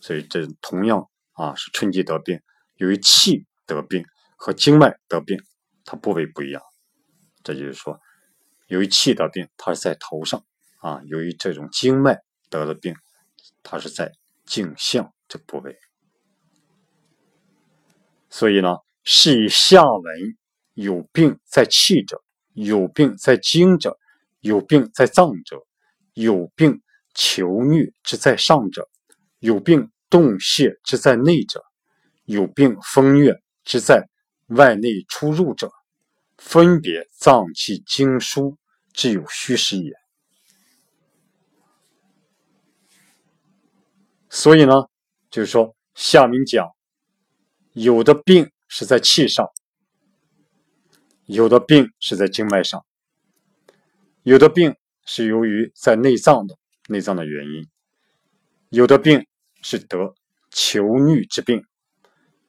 [0.00, 2.40] 所以这同样啊是春季得病，
[2.78, 4.04] 由于气得病
[4.36, 5.38] 和经脉得病，
[5.84, 6.62] 它部位不一样。
[7.44, 8.00] 这就是说，
[8.66, 10.44] 由于气得病，它是在头上
[10.78, 12.18] 啊；由于这种经脉
[12.50, 12.94] 得的病，
[13.62, 14.12] 它是在
[14.44, 15.76] 颈项这部位。
[18.30, 20.36] 所以呢，是以下文
[20.74, 22.22] 有病在气者，
[22.52, 23.98] 有病在经者，
[24.40, 25.66] 有病在脏者，
[26.14, 26.80] 有病
[27.14, 28.88] 求虐之在上者，
[29.40, 31.64] 有病动泄之在内者，
[32.28, 34.06] 有病风月之在
[34.48, 35.72] 外内出入者，
[36.36, 38.56] 分别脏器经枢
[38.92, 39.94] 之有虚实也。
[44.28, 44.74] 所以呢，
[45.30, 46.68] 就是说，下面讲。
[47.72, 49.46] 有的病是在气上，
[51.24, 52.84] 有的病是在经脉上，
[54.22, 54.74] 有的病
[55.06, 56.58] 是由于在内脏的
[56.88, 57.66] 内脏的原因，
[58.68, 59.26] 有的病
[59.62, 60.14] 是得
[60.50, 61.64] 求疟之病，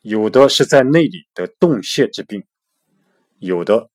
[0.02, 2.46] 有的是在内里得动泄之病，
[3.38, 3.90] 有的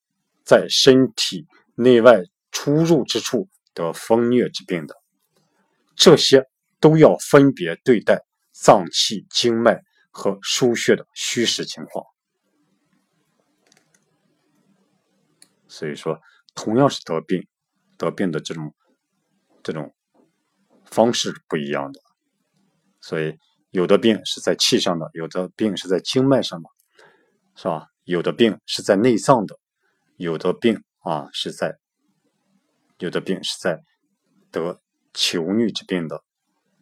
[0.45, 4.95] 在身体内外出入之处得风疟之病的，
[5.97, 6.47] 这些
[6.81, 9.83] 都要分别对待脏器经脉。
[10.17, 12.07] 和输血的虚实情况，
[15.67, 16.21] 所以说
[16.55, 17.49] 同样是得病，
[17.99, 18.73] 得病的这种
[19.65, 19.93] 这种
[20.85, 22.01] 方式不一样的，
[23.01, 23.37] 所以
[23.75, 26.69] 有的病是在气上的，有的病是在经脉上的，
[27.57, 27.89] 是吧？
[28.05, 29.59] 有的病是在内脏的，
[30.17, 31.77] 有的病啊是在
[32.99, 33.83] 有的病是在
[34.53, 34.81] 得
[35.13, 36.23] 求疟之病的，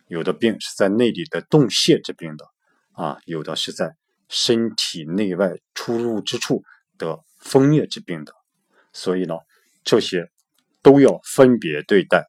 [0.07, 2.47] 有的病是在内里的动泄之病的。
[2.93, 3.97] 啊，有的是在
[4.28, 6.62] 身体内外出入之处
[6.99, 8.34] 得风疟之病的，
[8.93, 9.34] 所以呢，
[9.82, 10.30] 这些
[10.82, 12.28] 都要分别对待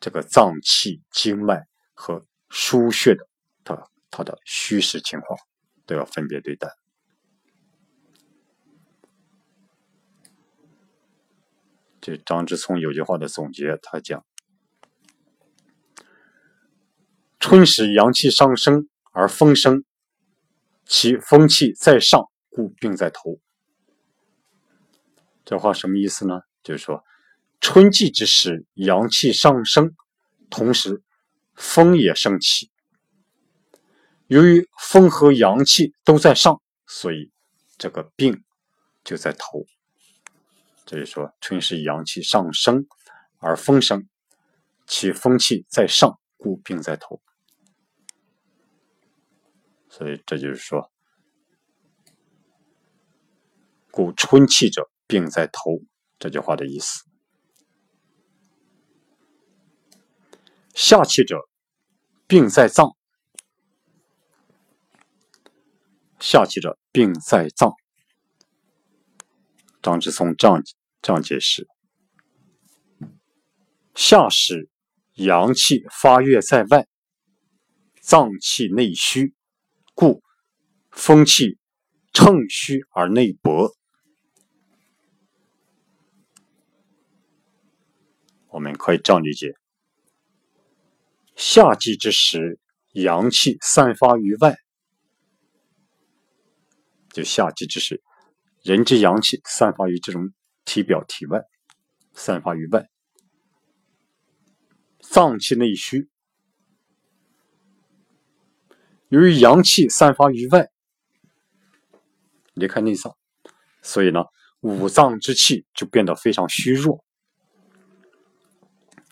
[0.00, 1.62] 这个脏器、经脉
[1.94, 3.24] 和输血的
[3.62, 5.38] 它它的虚实情况，
[5.86, 6.76] 都要分别对待。
[12.00, 14.24] 这张之聪有句话的总结，他讲：
[17.38, 19.84] 春时阳气上升而风生。
[20.86, 23.38] 其风气在上，故病在头。
[25.44, 26.40] 这话什么意思呢？
[26.64, 27.04] 就是说，
[27.60, 29.94] 春季之时，阳气上升，
[30.50, 31.00] 同时
[31.54, 32.72] 风也升起。
[34.30, 37.32] 由于风和阳气都在上，所以
[37.76, 38.44] 这个病
[39.02, 39.66] 就在头。
[40.86, 42.86] 这就说，春是阳气上升
[43.38, 44.08] 而风生，
[44.86, 47.20] 其风气在上，故病在头。
[49.88, 50.92] 所以这就是说，
[53.90, 55.80] 故春气者病在头，
[56.20, 57.02] 这句话的意思。
[60.72, 61.48] 夏气者
[62.28, 62.96] 病在脏，
[66.20, 67.72] 夏气者病在脏。
[69.82, 70.62] 张之聪这样
[71.00, 71.66] 这样解释：
[73.94, 74.68] 夏时
[75.14, 76.86] 阳气发越在外，
[78.00, 79.34] 脏气内虚。
[79.92, 80.22] 故
[80.90, 81.58] 风气
[82.14, 83.70] 乘虚而内薄，
[88.48, 89.52] 我们可以这样理解：
[91.36, 92.58] 夏季之时，
[92.92, 94.56] 阳气散发于外，
[97.12, 98.02] 就夏季之时，
[98.62, 100.32] 人之阳气散发于这种
[100.64, 101.42] 体表体外，
[102.14, 102.88] 散发于外，
[105.00, 106.08] 脏气内虚。
[109.08, 110.70] 由于阳气散发于外，
[112.54, 113.16] 离开内脏，
[113.82, 114.24] 所以呢，
[114.60, 117.04] 五脏之气就变得非常虚弱，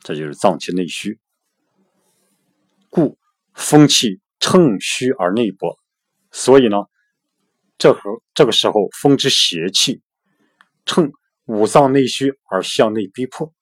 [0.02, 1.18] 这就是脏气内虚。
[2.90, 3.18] 故
[3.54, 5.78] 风气乘虚而内薄，
[6.30, 6.76] 所以呢，
[7.78, 10.02] 这和这个时候风之邪气
[10.84, 11.10] 乘
[11.46, 13.54] 五脏内虚而向内逼迫，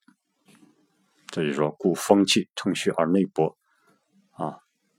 [1.27, 3.57] 这就是说，故风气乘虚而内搏，
[4.31, 4.57] 啊，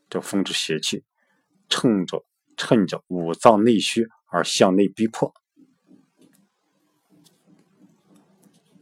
[0.08, 1.04] 这风之邪气。
[1.70, 2.24] 趁着
[2.56, 5.34] 趁着五脏内虚而向内逼迫，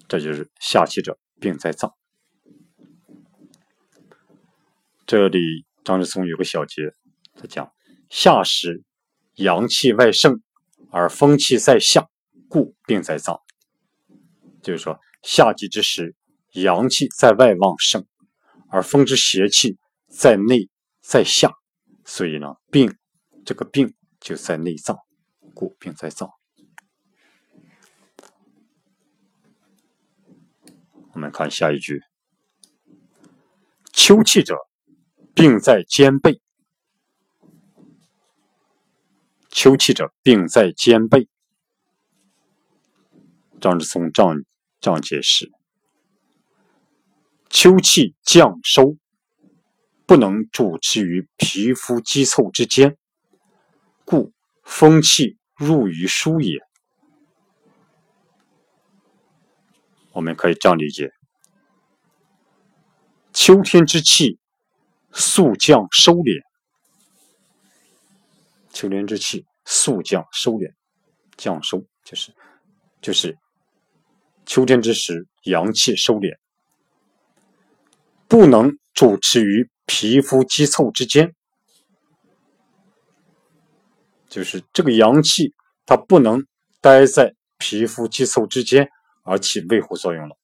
[0.07, 1.93] 这就是下气者病在脏。
[5.05, 6.93] 这里张志聪有个小节，
[7.35, 7.73] 他讲
[8.09, 8.85] 夏时
[9.37, 10.41] 阳气外盛
[10.91, 12.07] 而风气在下，
[12.49, 13.41] 故病在脏。
[14.63, 16.15] 就是说夏季之时，
[16.53, 18.07] 阳气在外旺盛，
[18.71, 19.77] 而风之邪气
[20.09, 20.69] 在内
[21.03, 21.53] 在下，
[22.05, 22.97] 所以呢，病
[23.45, 24.97] 这个病就在内脏，
[25.55, 26.31] 故病在脏。
[31.13, 32.01] 我们看下一句：
[33.93, 34.57] 秋气者，
[35.35, 36.41] 病在肩背。
[39.57, 41.31] 秋气者，病在肩背。
[43.59, 45.51] 张之松这样解释：
[47.49, 48.99] 秋气降收，
[50.05, 52.99] 不能主持于皮肤肌凑之间，
[54.05, 56.61] 故风气入于疏也。
[60.13, 61.15] 我们可以这样理解：
[63.33, 64.39] 秋天之气
[65.13, 66.46] 速降收敛。
[68.77, 70.71] 秋天之气速降收敛，
[71.39, 72.31] 降收就是
[73.01, 73.39] 就是
[74.45, 76.37] 秋天之时阳气收敛，
[78.29, 81.35] 不能主持于皮肤肌凑之间，
[84.29, 85.55] 就是这个阳气
[85.87, 86.47] 它不能
[86.83, 88.91] 待在皮肤肌凑之间
[89.23, 90.37] 而起维护作用了。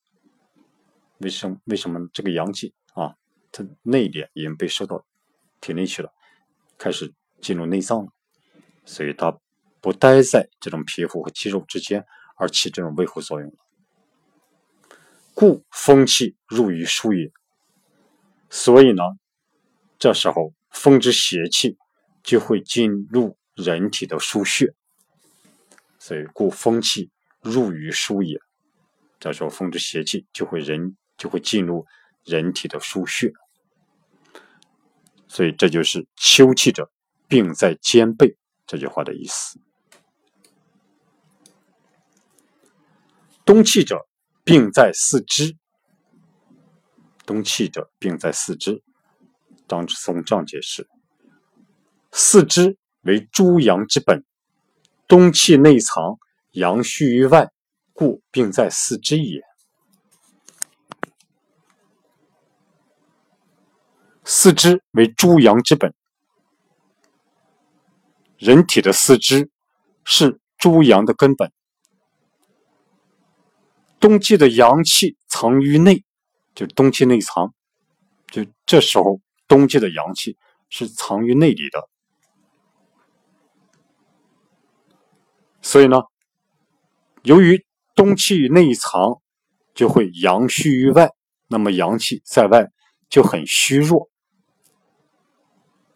[1.18, 1.58] 为什么？
[1.66, 3.14] 为什么这个阳气啊，
[3.50, 5.04] 它内敛已经被收到
[5.60, 6.10] 体内去了，
[6.78, 7.12] 开始
[7.42, 8.10] 进入内脏了？
[8.84, 9.38] 所以它
[9.80, 12.04] 不待在这种皮肤和肌肉之间，
[12.36, 13.54] 而起这种维护作用。
[15.34, 17.32] 故风气入于疏也。
[18.50, 19.02] 所以呢，
[19.98, 21.78] 这时候风之邪气
[22.22, 24.74] 就会进入人体的腧穴。
[25.98, 27.10] 所以故风气
[27.40, 28.38] 入于疏也。
[29.18, 31.86] 这时候风之邪气就会人就会进入
[32.24, 33.32] 人体的腧穴。
[35.28, 36.90] 所以这就是秋气者，
[37.26, 38.36] 病在肩背。
[38.66, 39.58] 这句话的意思：
[43.44, 44.06] 冬气者，
[44.44, 45.56] 病在四肢。
[47.26, 48.82] 冬气者，病在四肢。
[49.68, 50.86] 张之松这样解释：
[52.10, 54.22] 四肢为诸阳之本，
[55.08, 56.18] 冬气内藏，
[56.50, 57.50] 阳虚于外，
[57.94, 59.42] 故病在四肢也。
[64.24, 65.94] 四肢为诸阳之本。
[68.42, 69.50] 人体的四肢
[70.04, 71.52] 是诸阳的根本，
[74.00, 76.02] 冬季的阳气藏于内，
[76.52, 77.54] 就冬气内藏，
[78.32, 80.36] 就这时候冬季的阳气
[80.70, 81.88] 是藏于内里的，
[85.60, 86.02] 所以呢，
[87.22, 87.64] 由于
[87.94, 89.22] 冬气内藏，
[89.72, 91.12] 就会阳虚于外，
[91.46, 92.72] 那么阳气在外
[93.08, 94.10] 就很虚弱。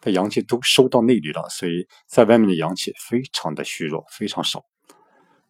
[0.09, 4.63] 阳气都收到内里了，所以在外面的阳气非常的虚弱，非常少，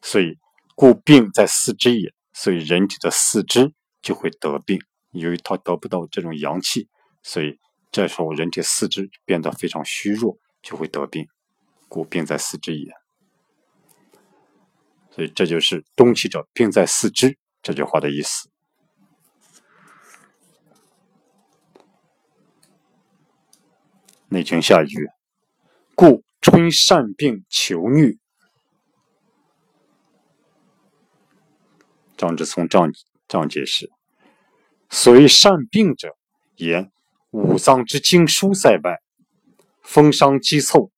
[0.01, 0.37] 所以
[0.75, 2.13] 故病在四肢也。
[2.33, 4.79] 所以人体的四肢就会得病，
[5.11, 6.87] 由于他得不到这种阳气，
[7.23, 7.57] 所以
[7.91, 11.25] 这时候人体四肢变得非常虚弱，就会得病，
[11.87, 12.91] 故病在四肢也。
[15.09, 18.51] 所以这就是“冬气者，病在四肢”这句话的意思。
[24.29, 25.07] 内经下一句，
[25.95, 28.17] 故春善病求疟。
[32.17, 32.91] 张之聪这样
[33.27, 33.89] 这样解释：
[34.89, 36.17] 所谓善病者，
[36.55, 36.91] 言
[37.31, 38.97] 五脏之经疏在外，
[39.81, 40.91] 风伤肌凑，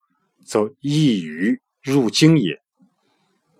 [0.44, 2.60] 则易于入经也。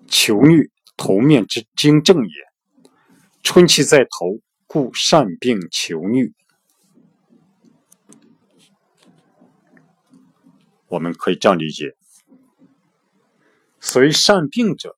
[0.09, 2.91] 求疟，头面之经正也。
[3.45, 6.33] 春气在头，故善病求疟。
[10.91, 11.95] 我们可以这样理解：
[13.78, 14.97] 所谓善病者，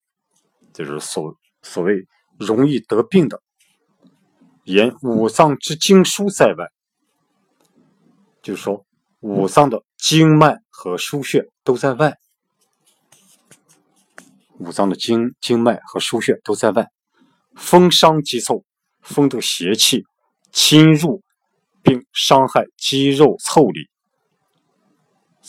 [0.72, 2.06] 就是所所谓
[2.38, 3.42] 容易得病的，
[4.64, 6.66] 言五脏之经疏在外，
[8.42, 8.86] 就是说
[9.20, 12.16] 五脏的经脉和腧穴都在外，
[14.58, 16.88] 五脏的经经脉和腧穴都在外，
[17.54, 18.64] 风伤肌凑，
[19.02, 20.06] 风的邪气
[20.52, 21.22] 侵入
[21.82, 23.91] 并伤害肌肉凑理。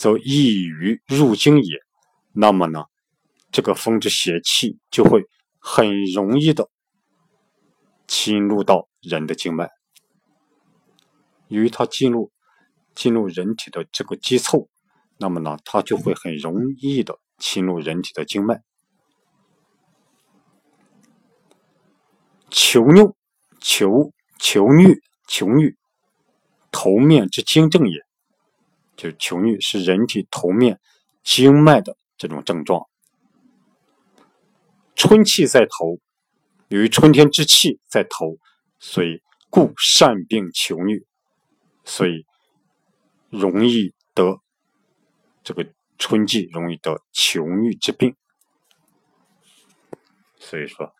[0.04, 1.78] 则易于入经也。
[2.34, 2.84] 那么呢，
[3.50, 5.24] 这个风之邪气就会
[5.58, 6.68] 很容易的
[8.06, 9.70] 侵入到人的经脉。
[11.48, 12.30] 由于它进入
[12.94, 14.68] 进入人体的这个肌凑，
[15.16, 18.62] 那么呢，它就会很容易的侵入人体的经脉。
[22.50, 23.14] 求疟，
[23.58, 25.74] 求求疟，求疟，
[26.70, 28.03] 头面之经正也。
[28.96, 30.80] 就是求疟是人体头面
[31.22, 32.86] 经脉的这种症状。
[34.94, 35.98] 春气在头，
[36.68, 38.38] 由于春天之气在头，
[38.78, 39.20] 所以
[39.50, 41.04] 故善病求疟。
[41.86, 42.24] 所以
[43.28, 44.40] 容易得
[45.42, 45.66] 这个
[45.98, 48.16] 春季容易得求疟之病。
[50.38, 50.94] 所以说，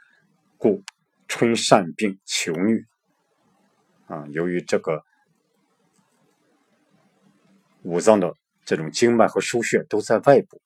[0.58, 0.82] 故
[1.26, 2.84] 春善病求疟
[4.06, 5.02] 啊，由于这个
[7.84, 10.60] 五脏的这种经脉和腧穴都在外部，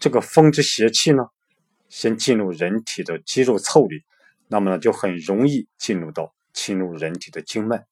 [0.00, 1.24] 这个风之邪气呢，
[1.88, 4.02] 先进入人体的肌肉腠理，
[4.48, 7.84] 那么呢就很容易进入到侵入人体的经脉，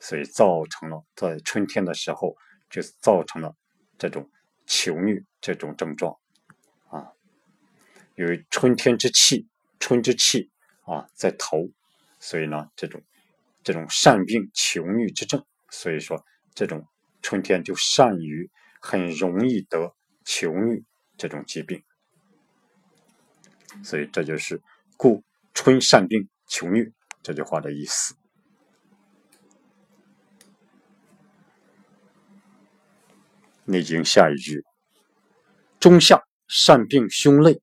[0.00, 2.36] 所以造成了在春天的时候
[2.68, 3.54] 就造成了
[3.98, 4.30] 这种
[4.66, 6.16] 求疟这种症状
[6.88, 7.12] 啊。
[8.14, 9.46] 由于春天之气，
[9.80, 10.50] 春之气
[10.84, 11.70] 啊在头，
[12.20, 13.02] 所以呢，这种
[13.62, 16.22] 这种善病求疟之症，所以说
[16.54, 16.86] 这种
[17.22, 18.50] 春天就善于
[18.80, 19.94] 很容易得
[20.24, 20.84] 求疟
[21.16, 21.82] 这种疾病，
[23.82, 24.62] 所以这就是
[24.96, 26.92] 故春善病求疟
[27.22, 28.14] 这句话的意思。
[33.64, 34.64] 《内经》下一句：
[35.80, 37.60] 中夏善病胸肋。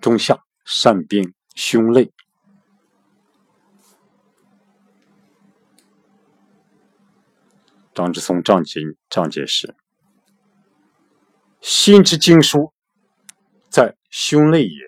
[0.00, 2.12] 中夏善病胸肋，
[7.98, 8.80] 张之松章解
[9.10, 9.74] 章解释：
[11.60, 12.72] 心之经书
[13.68, 14.86] 在胸肋也，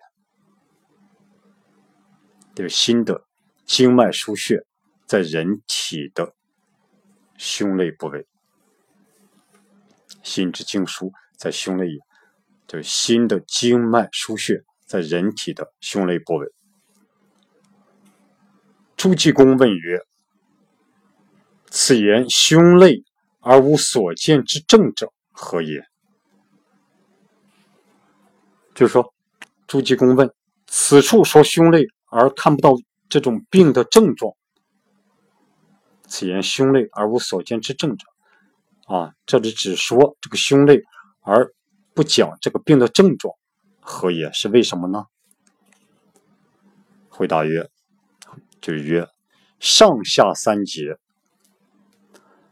[2.55, 3.25] 这个心的
[3.67, 4.65] 经脉腧穴
[5.07, 6.37] 在人体的
[7.37, 8.29] 胸肋部位，
[10.23, 11.99] 心之经书在胸肋也，
[12.69, 14.63] 就是心的经脉腧穴。
[14.87, 16.49] 在人体的胸肋部位，
[18.97, 19.99] 朱济公问曰
[21.71, 23.05] ：“此言胸肋
[23.41, 25.83] 而无所见之症者，何也？”
[28.75, 29.15] 就是说，
[29.67, 30.33] 朱济公问
[30.67, 32.75] ：“此处说胸肋而看不到
[33.09, 34.35] 这种病的症状，
[36.09, 38.07] 此言胸肋而无所见之症者，
[38.87, 40.83] 啊，这里只说这个胸肋，
[41.21, 41.53] 而
[41.95, 43.35] 不讲这个病的症状。”
[43.81, 44.33] 何也？
[44.33, 45.07] 是为什么呢？
[47.09, 47.69] 回答曰：
[48.61, 49.09] 就曰
[49.59, 50.97] 上下三节，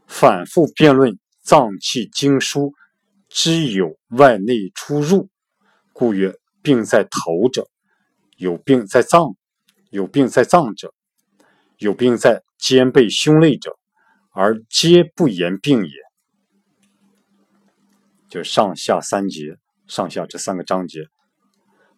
[0.09, 2.73] 反复辩论脏器经书
[3.29, 5.29] 之有外内出入，
[5.93, 7.69] 故曰病在头者，
[8.37, 9.37] 有病在脏，
[9.91, 10.93] 有病在脏者，
[11.77, 13.79] 有病在肩背胸肋者，
[14.33, 15.93] 而皆不言病也。
[18.31, 19.57] 就上下三节，
[19.87, 21.05] 上下这三个章节。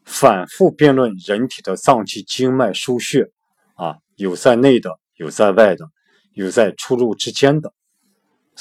[0.04, 3.30] 反复辩论人体的脏器经脉腧穴，
[3.74, 5.86] 啊，有在内的，有在外的，
[6.32, 7.72] 有在出入之间的。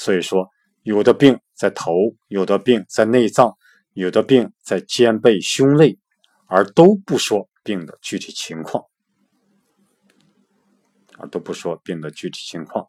[0.00, 0.48] 所以说，
[0.82, 1.92] 有的病在头，
[2.28, 3.54] 有的病在内脏，
[3.92, 5.98] 有的病在肩背胸肋，
[6.46, 8.86] 而都不说病的具体情况，
[11.18, 12.88] 而都不说病的具体情况。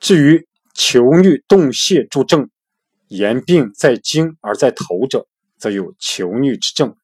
[0.00, 2.50] 至于求疟动泻诸症。
[3.06, 5.28] 言病在经而在头者，
[5.58, 6.96] 则有求疟之症；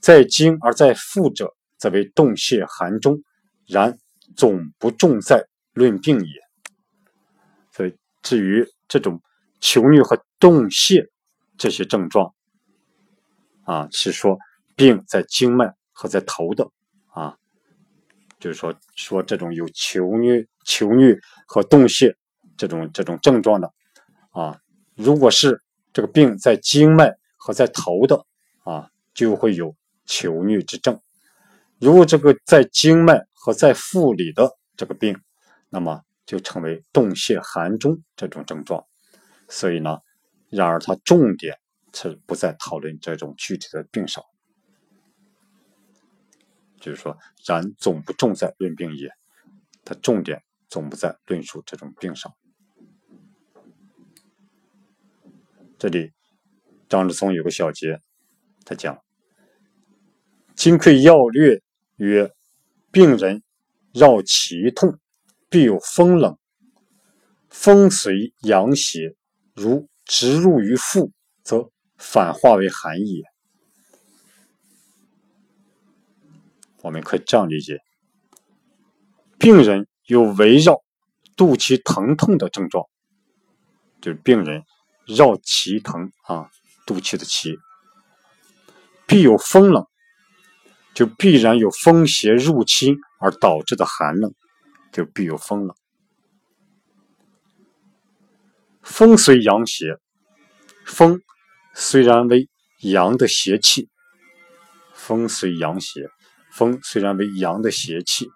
[0.00, 3.22] 在经而在腹者，则为动泻寒中。
[3.66, 3.98] 然
[4.36, 6.44] 总不重在论病也。
[7.70, 9.20] 所以，至于这种
[9.60, 11.08] 求疟和动泻
[11.58, 12.34] 这些症状，
[13.64, 14.38] 啊，是说
[14.76, 16.70] 病在经脉和在头的
[17.08, 17.36] 啊，
[18.38, 22.14] 就是说说这种有求疟、求疟和动泻
[22.56, 23.72] 这种这种症状的
[24.30, 24.60] 啊。
[24.94, 25.60] 如果是
[25.92, 28.24] 这个病在经脉和在头的
[28.62, 29.74] 啊，就会有
[30.06, 30.94] 求疟之症；
[31.80, 35.20] 如果这个在经脉和在腹里的这个病，
[35.68, 38.86] 那么就成为动泻寒中这种症状。
[39.50, 39.98] 所以呢，
[40.48, 41.58] 然而它重点
[41.92, 44.24] 是不在讨论这种具体的病上，
[46.80, 49.10] 就是说，然总不重在论病也，
[49.84, 52.32] 它重点总不在论述这种病上。
[55.78, 56.14] 这里
[56.88, 58.00] 张志松有个小节，
[58.64, 58.98] 他讲
[60.56, 61.60] ：“金匮要略
[61.96, 62.32] 曰，
[62.94, 63.42] 病人
[63.92, 64.98] 绕脐痛，
[65.50, 66.38] 必有风冷，
[67.50, 69.16] 风随阳邪，
[69.54, 71.10] 如直入于腹，
[71.42, 73.24] 则反化为寒也。”
[76.82, 77.80] 我们可以这样理解：
[79.38, 80.82] 病人有围绕
[81.36, 82.86] 肚脐疼痛的症状，
[84.00, 84.62] 就是病人。
[85.06, 86.50] 绕脐疼啊，
[86.86, 87.58] 肚脐的脐，
[89.06, 89.86] 必有风冷，
[90.94, 94.32] 就必然有风邪入侵而导致的寒冷，
[94.92, 95.74] 就必有风了。
[98.82, 99.98] 风随阳邪，
[100.84, 101.20] 风
[101.74, 102.48] 虽然为
[102.82, 103.88] 阳的邪气，
[104.92, 106.08] 风随阳邪，
[106.52, 108.30] 风虽然为阳的邪气，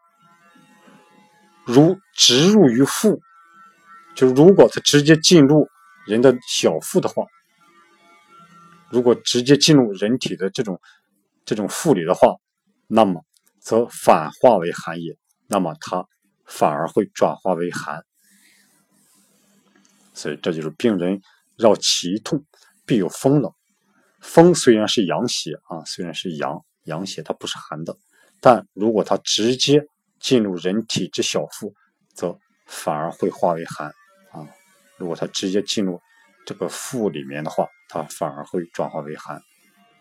[1.64, 3.20] 如直入于腹，
[4.16, 5.68] 就如果它直接进入
[6.06, 7.24] 人的小腹的话，
[8.90, 10.80] 如果直接进入人体的这种
[11.44, 12.34] 这种腹里的话，
[12.88, 13.24] 那么
[13.60, 15.16] 则反化为寒也。
[15.46, 16.06] 那么它
[16.44, 18.02] 反而会转化为寒。
[20.14, 21.20] 所以这就是病人
[21.56, 22.44] 绕脐痛，
[22.84, 23.52] 必有风冷。
[24.20, 27.96] 风虽然是阳邪啊，虽然是阳阳邪，它不是寒的。
[28.40, 29.86] 但如果它直接
[30.18, 31.72] 进入人体之小腹，
[32.14, 32.36] 则
[32.66, 33.88] 反而会化为寒
[34.32, 34.48] 啊。
[34.96, 36.00] 如果它直接进入
[36.44, 39.40] 这个腹里面的话，它反而会转化为寒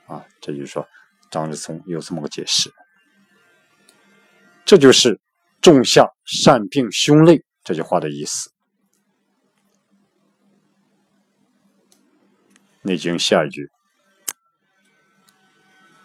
[0.07, 0.25] 啊。
[0.41, 0.87] 这就是说，
[1.29, 2.73] 张之聪有这么个解释。
[4.65, 5.19] 这就是
[5.61, 8.49] “仲夏善病胸肋”这句话的意思。
[12.81, 13.69] 《内经》下一句：“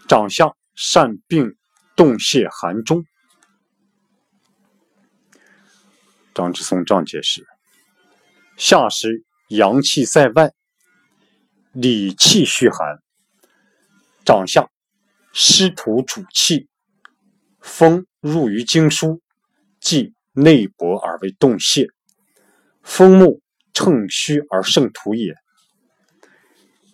[0.09, 1.57] 长相善病。”
[1.95, 3.05] 冻泄寒中，
[6.35, 7.47] 张之松这样解释：
[8.57, 10.51] 夏时阳气在外，
[11.73, 13.03] 里气虚寒，
[14.25, 14.70] 长夏
[15.33, 16.68] 湿土主气，
[17.61, 19.20] 风入于经书，
[19.80, 21.89] 即内薄而为动泄。
[22.83, 23.41] 风木
[23.72, 25.35] 乘虚而胜土也。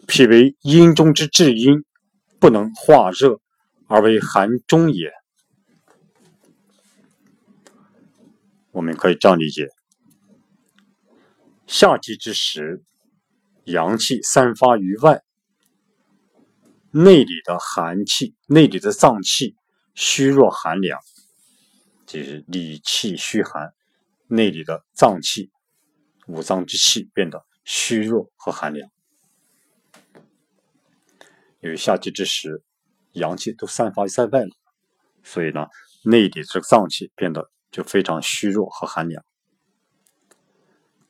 [0.07, 1.84] 脾为阴中之至阴，
[2.39, 3.41] 不能化热。
[3.91, 5.11] 而为寒中也。
[8.70, 9.70] 我们可以这样理解：
[11.66, 12.82] 夏季之时，
[13.64, 15.22] 阳气散发于外，
[17.03, 19.55] 内里的寒气、内里的脏器
[19.94, 21.01] 虚弱寒凉，
[22.07, 23.72] 就是里气虚寒，
[24.26, 25.51] 内里的脏器、
[26.26, 28.90] 五脏之气变得虚弱和寒凉。
[31.61, 32.62] 因为夏季之时。
[33.12, 34.51] 阳气都散发在外了，
[35.24, 35.66] 所以呢，
[36.05, 39.24] 内里这个脏器变得就非常虚弱和寒凉。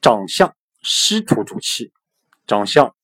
[0.00, 1.92] 长相湿土主气，
[2.46, 2.94] 长相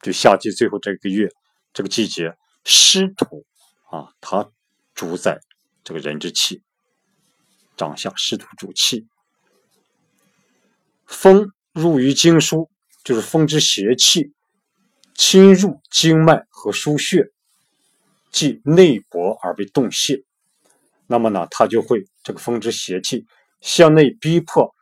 [0.00, 1.28] 就夏季最后这个月
[1.72, 3.44] 这个季节，湿土
[3.90, 4.50] 啊，它
[4.94, 5.40] 主宰
[5.84, 6.62] 这个人之气。
[7.76, 9.06] 长相湿土主气，
[11.06, 12.70] 风入于经书，
[13.02, 14.34] 就是风之邪气
[15.14, 17.30] 侵入经脉和腧穴。
[18.30, 20.22] 即内薄而被冻泄，
[21.06, 23.24] 那么呢，它就会这个风之邪气
[23.62, 24.72] 向内逼迫，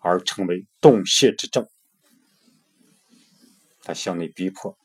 [0.00, 1.66] 而成为冻泄之症。
[3.82, 4.76] 它向内逼迫，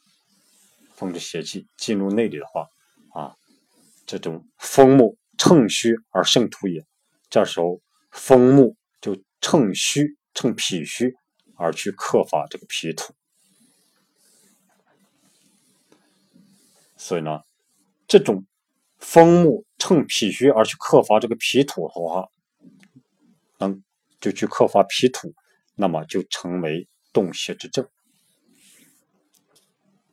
[0.96, 2.68] 风之邪气进入内里的话，
[3.14, 3.36] 啊，
[4.06, 6.86] 这种风木乘虚而胜土也。
[7.30, 7.82] 这时候
[8.12, 11.14] 风木就乘虚，乘脾虚
[11.56, 13.14] 而去克伐这个脾土。
[16.98, 17.42] 所以呢。
[18.08, 18.46] 这种
[19.00, 22.30] 风木乘脾虚而去克伐这个脾土的话，
[23.58, 23.84] 能
[24.22, 25.34] 就去克伐脾土，
[25.74, 27.90] 那么就成为动邪之症，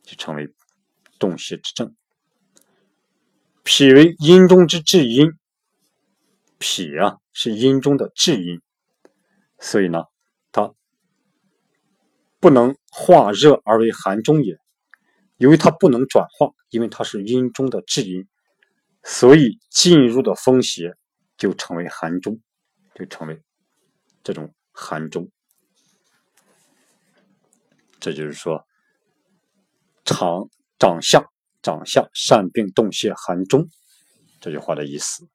[0.01, 0.51] 就成为
[1.23, 1.95] 动邪之症。
[3.63, 5.31] 脾为阴中之至阴，
[6.57, 8.59] 脾啊是阴中的至阴，
[9.57, 10.03] 所以呢，
[10.51, 10.73] 它
[12.41, 14.57] 不能化热而为寒中也。
[15.37, 18.27] 由于它不能转化，因为它是阴中的至阴，
[19.01, 20.97] 所以进入的风邪
[21.37, 22.41] 就成为寒中，
[22.95, 23.41] 就成为
[24.23, 25.31] 这种寒中。
[28.01, 28.67] 这就是说，
[30.03, 30.49] 长
[30.83, 31.31] 长相
[31.61, 33.69] 长相善病洞泄寒中
[34.41, 35.29] 这句话的意思。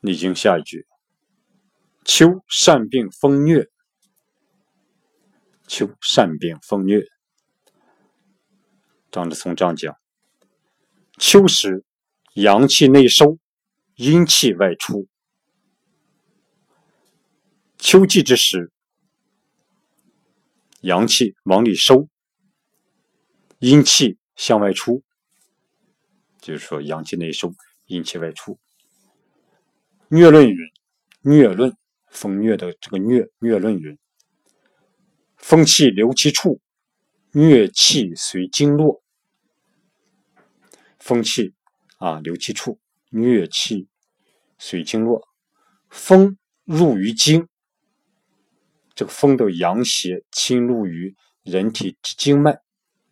[0.00, 0.86] 逆经下一句：
[2.04, 3.70] 秋善病风虐。
[5.66, 7.06] 秋善病风虐，
[9.10, 9.96] 张志聪这样讲：
[11.16, 11.86] 秋时
[12.34, 13.38] 阳气内收，
[13.94, 15.08] 阴气外出。
[17.78, 18.70] 秋季之时，
[20.80, 22.08] 阳气往里收，
[23.58, 25.02] 阴气向外出。
[26.40, 27.52] 就是说，阳气内收，
[27.86, 28.58] 阴气外出。
[30.08, 30.56] 疟论云：
[31.22, 31.76] 疟论
[32.08, 33.98] 风疟的这个疟，疟论云。
[35.36, 36.60] 风气留其处，
[37.32, 39.02] 疟气随经络。
[40.98, 41.54] 风气
[41.98, 42.78] 啊，留其处，
[43.10, 43.88] 疟气
[44.58, 45.28] 随经络。
[45.90, 47.48] 风入于经，
[48.98, 52.58] 这个风的阳邪侵入于人体之经脉，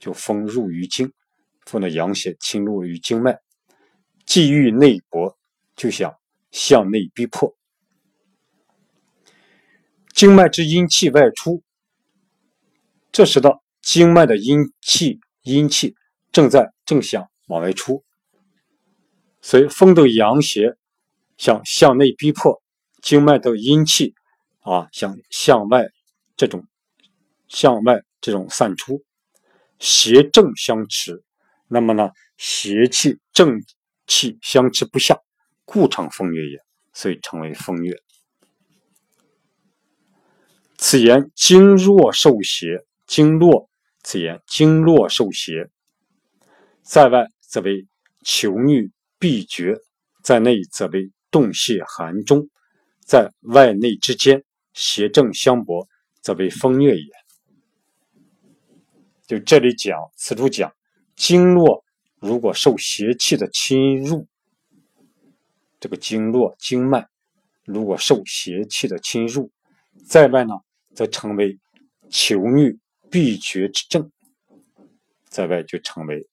[0.01, 1.13] 就风入于经，
[1.65, 3.39] 风的阳邪侵入于经脉，
[4.25, 5.39] 既欲内搏，
[5.77, 6.13] 就想
[6.51, 7.57] 向内逼迫，
[10.13, 11.63] 经脉之阴气外出。
[13.13, 15.95] 这时的经脉的阴气阴气
[16.33, 18.05] 正在正向往外出，
[19.41, 20.77] 所以风的阳邪
[21.39, 22.61] 想向内逼迫，
[23.01, 24.17] 经脉的阴气
[24.67, 25.87] 啊向向外
[26.37, 26.67] 这种
[27.47, 29.05] 向外这种散出，
[29.79, 31.23] 邪正相持，
[31.69, 33.63] 那么呢邪气正
[34.09, 35.17] 气相持不下，
[35.65, 36.59] 故成风月也，
[36.93, 37.97] 所以称为风月。
[40.77, 43.71] 此言经络受邪，经络
[44.03, 45.71] 此言经络受邪，
[46.83, 47.87] 在外则为
[48.25, 49.77] 求欲必绝，
[50.25, 52.49] 在内则为动泄寒中，
[53.07, 54.45] 在外内之间
[54.77, 55.89] 邪正相搏，
[56.21, 57.11] 则为风月也。
[59.27, 60.71] 就这里讲，此处讲
[61.17, 61.83] 经络
[62.21, 64.29] 如果受邪气的侵入，
[65.81, 67.09] 这个经络经脉
[67.65, 69.51] 如果受邪气的侵入，
[70.07, 70.55] 在外呢？
[70.95, 71.59] 则成为
[72.09, 72.79] 求欲
[73.11, 74.11] 闭绝之症，
[75.29, 76.27] 在外就成为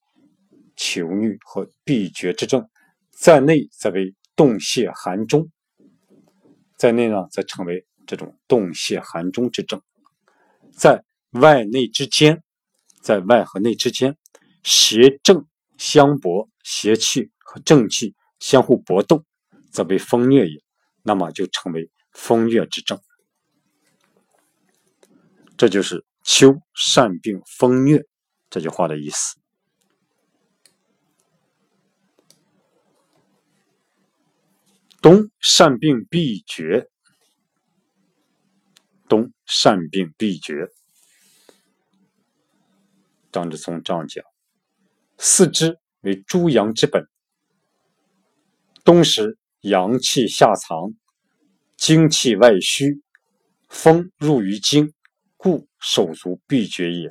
[0.76, 2.66] 求欲和闭绝之症，
[3.10, 5.50] 在内则为动泄寒中，
[6.78, 9.82] 在内呢则成为这种动泄寒中之症，
[10.72, 12.42] 在外内之间，
[13.00, 14.16] 在外和内之间，
[14.62, 15.46] 邪正
[15.78, 19.24] 相搏，邪气和正气相互搏动，
[19.70, 20.62] 则为风月也，
[21.02, 23.00] 那么就成为风月之症。
[25.56, 28.04] 这就是“秋善病风虐”
[28.50, 29.36] 这句话的意思。
[35.00, 36.88] 冬善病必绝，
[39.08, 40.68] 冬善病必绝。
[43.32, 44.24] 张之聪这样讲：
[45.18, 47.06] 四肢为诸阳之本，
[48.84, 50.94] 冬时阳气下藏，
[51.76, 53.02] 精气外虚，
[53.68, 54.92] 风入于经。
[55.36, 57.10] 故手足必绝也。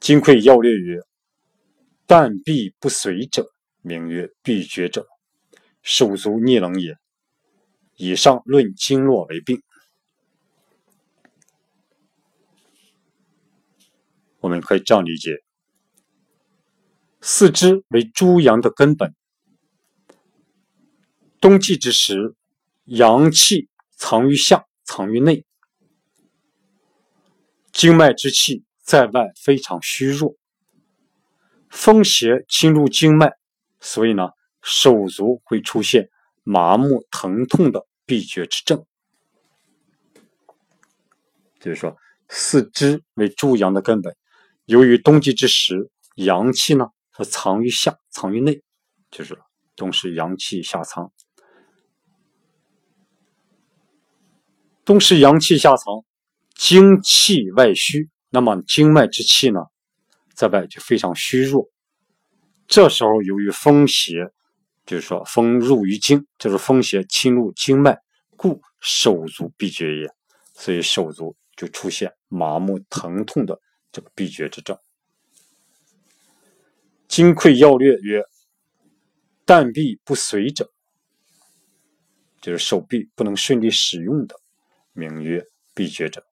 [0.00, 0.98] 金匮要略曰
[2.04, 3.46] ：“但必不随者，
[3.80, 5.06] 名曰必绝者，
[5.80, 6.94] 手足逆冷也。”
[7.96, 9.62] 以上论经络为病。
[14.46, 15.42] 我们可以这样理解：
[17.20, 19.12] 四肢为诸阳的根本，
[21.40, 22.36] 冬季之时，
[22.84, 25.44] 阳气藏于下，藏于内。
[27.72, 30.36] 经脉之气在外非常虚弱，
[31.68, 33.32] 风邪侵入经脉，
[33.80, 34.28] 所以呢，
[34.62, 36.08] 手足会出现
[36.44, 38.86] 麻木疼痛的闭绝之症。
[41.58, 41.96] 就是说，
[42.28, 44.16] 四肢为诸阳的根本，
[44.66, 48.62] 由于冬季之时，阳气呢它藏于下，藏于内，
[49.10, 49.36] 就是
[49.74, 51.10] 冬时阳气下藏，
[54.84, 56.04] 冬时阳气下藏。
[56.58, 59.60] 精气外虚，那么经脉之气呢，
[60.34, 61.68] 在外就非常虚弱。
[62.66, 64.32] 这时候由于风邪，
[64.86, 67.98] 就是说风入于经，就是风邪侵入经脉，
[68.38, 70.08] 故手足闭绝也。
[70.54, 73.60] 所以手足就出现麻木疼痛的
[73.96, 74.78] 这个闭绝之症。
[77.08, 78.22] 金匮要略曰
[79.46, 80.70] ：“但臂不随者，
[82.42, 84.38] 就是手臂不能顺利使用的，
[84.92, 85.42] 名曰
[85.72, 86.22] 闭绝者。”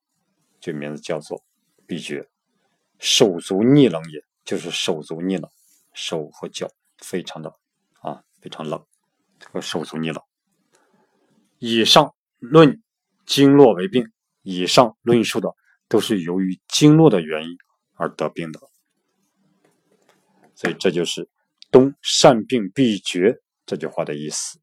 [0.60, 1.42] 这名字叫做
[1.86, 2.28] 闭绝，
[2.98, 5.50] 手足逆冷，也就是手足逆冷，
[5.94, 7.50] 手和脚非常的
[8.00, 8.84] 啊非常冷，
[9.38, 10.22] 这个手足逆冷。
[11.58, 12.82] 以上论
[13.24, 14.12] 经络为病，
[14.42, 15.54] 以上论述的
[15.88, 17.56] 都是由于经络的原因
[17.94, 18.60] 而得病的，
[20.54, 21.28] 所以这就是
[21.70, 24.58] “冬善病必绝”这句话的意思。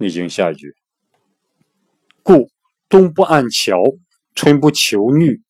[0.00, 0.76] 逆经下一句，
[2.22, 2.50] 故
[2.88, 3.76] 冬不按桥，
[4.34, 5.42] 春不求女，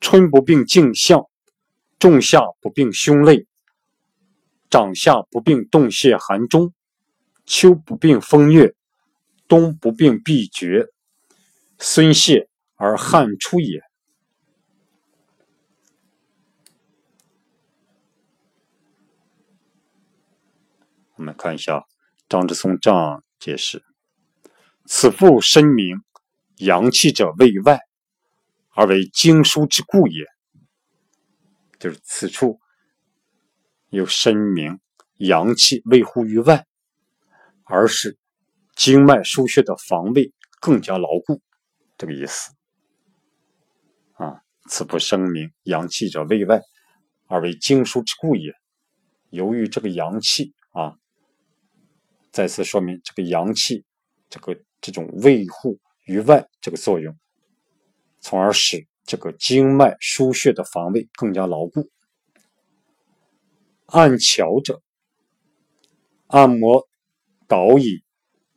[0.00, 1.26] 春不病颈项，
[1.98, 3.46] 仲夏不病胸肋，
[4.70, 6.72] 长夏不病动泄寒中，
[7.46, 8.74] 秋不病风月，
[9.48, 10.88] 冬不病闭绝，
[11.78, 13.80] 孙泄而汗出也。
[21.14, 21.86] 我们看一下
[22.28, 23.22] 张之松这样。
[23.38, 23.84] 解释：
[24.86, 26.02] 此复申明
[26.56, 27.78] 阳气者为外，
[28.70, 30.24] 而为经书之故也。
[31.78, 32.58] 就是此处
[33.90, 34.80] 又申明
[35.18, 36.66] 阳气未乎于外，
[37.66, 38.16] 而使
[38.74, 41.40] 经脉腧穴的防卫更加牢固，
[41.98, 42.52] 这个意思。
[44.14, 46.60] 啊，此不声明阳气者为外，
[47.26, 48.52] 而为经枢之故也。
[49.30, 50.96] 由于这个阳气啊。
[52.32, 53.82] 再次说明，这个阳气，
[54.28, 57.16] 这个这种卫护于外这个作用，
[58.20, 61.88] 从而使这个经脉腧穴的防卫更加牢固。
[63.86, 64.82] 按桥者，
[66.26, 66.86] 按摩
[67.48, 68.02] 导引，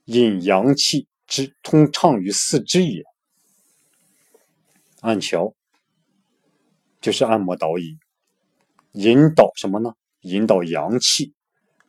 [0.05, 3.03] 引阳气之通畅于四肢也。
[5.01, 5.55] 按桥
[6.99, 7.99] 就是按摩导引，
[8.93, 9.93] 引导什么呢？
[10.21, 11.33] 引导阳气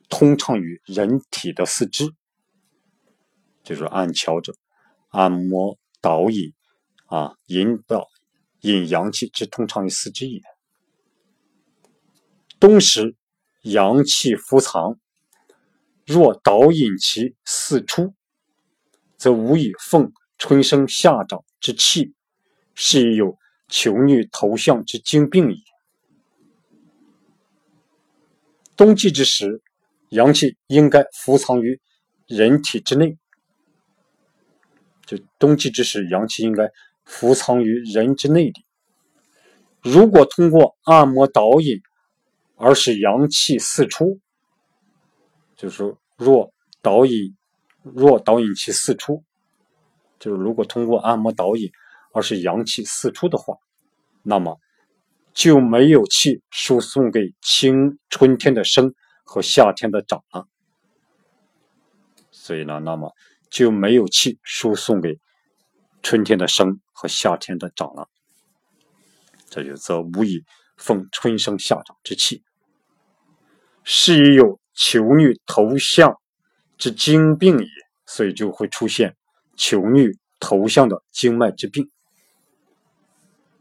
[0.08, 2.14] 通畅于人体的四肢，
[3.62, 4.54] 就是按桥者，
[5.08, 6.52] 按摩导引
[7.06, 8.08] 啊，引导
[8.60, 10.40] 引阳气之通畅于四肢也。
[12.58, 13.16] 冬时。
[13.62, 14.98] 阳气伏藏，
[16.12, 18.12] 若导引其四出，
[19.16, 22.14] 则无以奉春生夏长之气，
[22.74, 23.38] 是以有
[23.68, 25.62] 求女头项之精病矣。
[28.76, 29.62] 冬季之时，
[30.08, 31.80] 阳气应该伏藏于
[32.26, 33.16] 人体之内。
[35.06, 36.72] 就冬季之时，阳气应该
[37.04, 38.64] 伏藏于人之内里。
[39.80, 41.80] 如果通过按摩导引，
[42.56, 44.18] 而使阳气四出，
[45.60, 46.50] 就是说，若
[46.80, 47.36] 导引，
[47.82, 49.22] 若导引其四出，
[50.18, 51.70] 就是如果通过按摩导引
[52.14, 53.58] 而是阳气四出的话，
[54.22, 54.58] 那么
[55.34, 60.48] 就没有气输送给青春天的生和夏天的长了。
[62.30, 63.12] 所以呢，那么
[63.50, 65.20] 就没有气输送给
[66.02, 68.08] 春天的生和夏天的长了。
[69.50, 70.42] 这就则无以
[70.78, 72.42] 奉春生夏长之气。
[73.84, 76.18] 是以有求女头项
[76.78, 77.66] 之经病也，
[78.06, 79.14] 所以就会出现
[79.54, 81.90] 求女头项的经脉之病，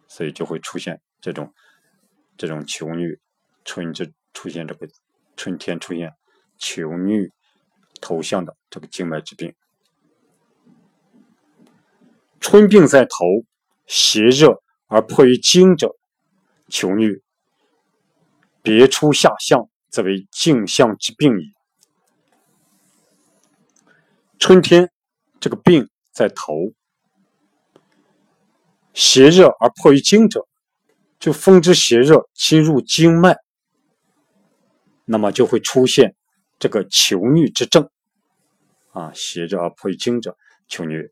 [0.08, 1.54] 所以就会出现这种
[2.38, 3.20] 这种求女
[3.66, 4.88] 春之出现这个
[5.36, 6.14] 春天出现
[6.58, 7.30] 求女
[8.00, 9.54] 头项的这个经脉之病。
[12.40, 13.44] 春病在头，
[13.88, 15.98] 邪热而迫于经者，
[16.70, 17.22] 求女
[18.62, 19.70] 别出下项。
[19.90, 21.54] 则为镜像之病矣。
[24.38, 24.92] 春天，
[25.40, 26.74] 这个病在头，
[28.94, 30.48] 邪热而迫于经者，
[31.20, 33.38] 就风之邪热侵入经脉，
[35.06, 36.16] 那么就会出现
[36.58, 37.90] 这个求疟之症。
[38.92, 40.38] 啊，邪热而迫于经者，
[40.68, 41.12] 求疟。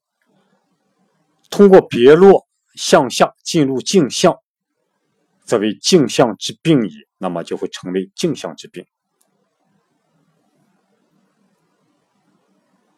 [1.50, 4.38] 通过别络向下进入镜像，
[5.48, 7.08] 则为镜像之病矣。
[7.18, 8.86] 那么就会成为镜像之病。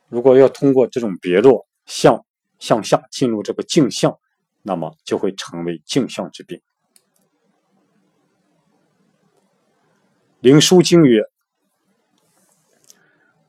[0.09, 2.25] 如果要通过这种别落向
[2.57, 4.19] 向下进入这个镜像，
[4.61, 6.61] 那么就会成为镜像之病。
[10.41, 11.21] 灵枢经曰：“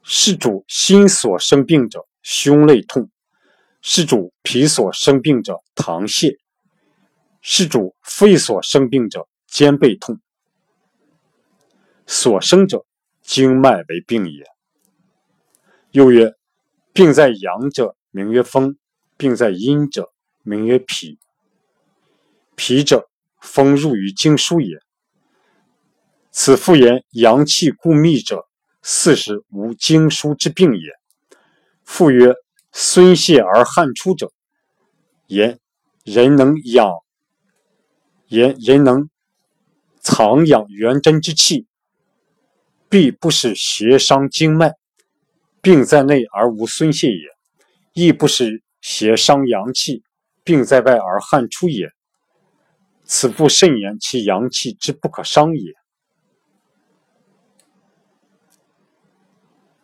[0.05, 3.07] 是主心所生病者，胸肋痛；
[3.81, 6.37] 是主脾所生病者，溏泻；
[7.41, 10.21] 是主肺所生病者，肩背痛。”
[12.07, 12.85] 所生者，
[13.23, 14.45] 经脉为病也。
[15.93, 16.35] 又曰：
[16.93, 18.75] 病在阳者，名曰风；
[19.17, 20.11] 病在阴者，
[20.43, 21.19] 名曰脾。
[22.57, 23.09] 脾者，
[23.41, 24.81] 风入于经枢也。
[26.33, 28.47] 此复言阳气固密者，
[28.83, 30.93] 四时无经枢之病也。
[31.85, 32.35] 复曰：
[32.73, 34.33] 孙泄而汗出者，
[35.27, 35.59] 言
[36.05, 36.93] 人能养，
[38.31, 39.11] 言人能
[40.01, 41.67] 藏养元真之气。
[42.89, 44.75] 必不是邪伤经脉，
[45.61, 47.29] 病在内而无孙泄也；
[47.93, 50.03] 亦不是邪伤阳气，
[50.43, 51.93] 病在外而汗出也。
[53.05, 55.73] 此复甚言其阳气之不可伤也。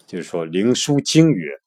[0.09, 1.61] 就是说，《灵枢经》曰：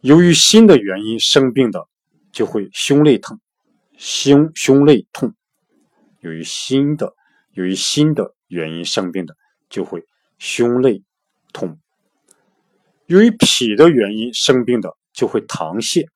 [0.00, 1.86] 由于心的原因生病的，
[2.32, 3.38] 就会胸肋疼，
[3.98, 5.34] 胸胸肋痛。
[6.20, 7.14] 由于心的，
[7.52, 8.34] 由于心的。
[8.50, 9.36] 原因生病的
[9.68, 10.06] 就会
[10.38, 11.04] 胸肋
[11.52, 11.78] 痛，
[13.04, 16.08] 由于脾的原因生病的就会溏泻，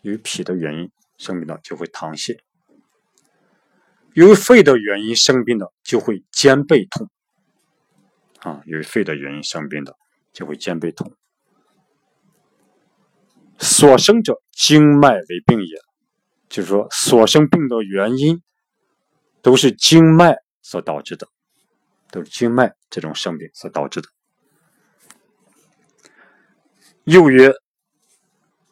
[0.00, 2.38] 由于脾的原因生病的就会溏泻，
[4.14, 7.10] 由于肺的原因生病的就会肩背痛，
[8.38, 9.94] 啊，由于肺的原因生病的
[10.32, 11.14] 就会肩背痛。
[13.58, 15.76] 所生者经脉为病也，
[16.52, 18.42] 就是说所生病的原因
[19.40, 21.26] 都是经脉所导致的。
[22.10, 24.08] 都是经脉这种生病所导致的。
[27.04, 27.54] 又曰：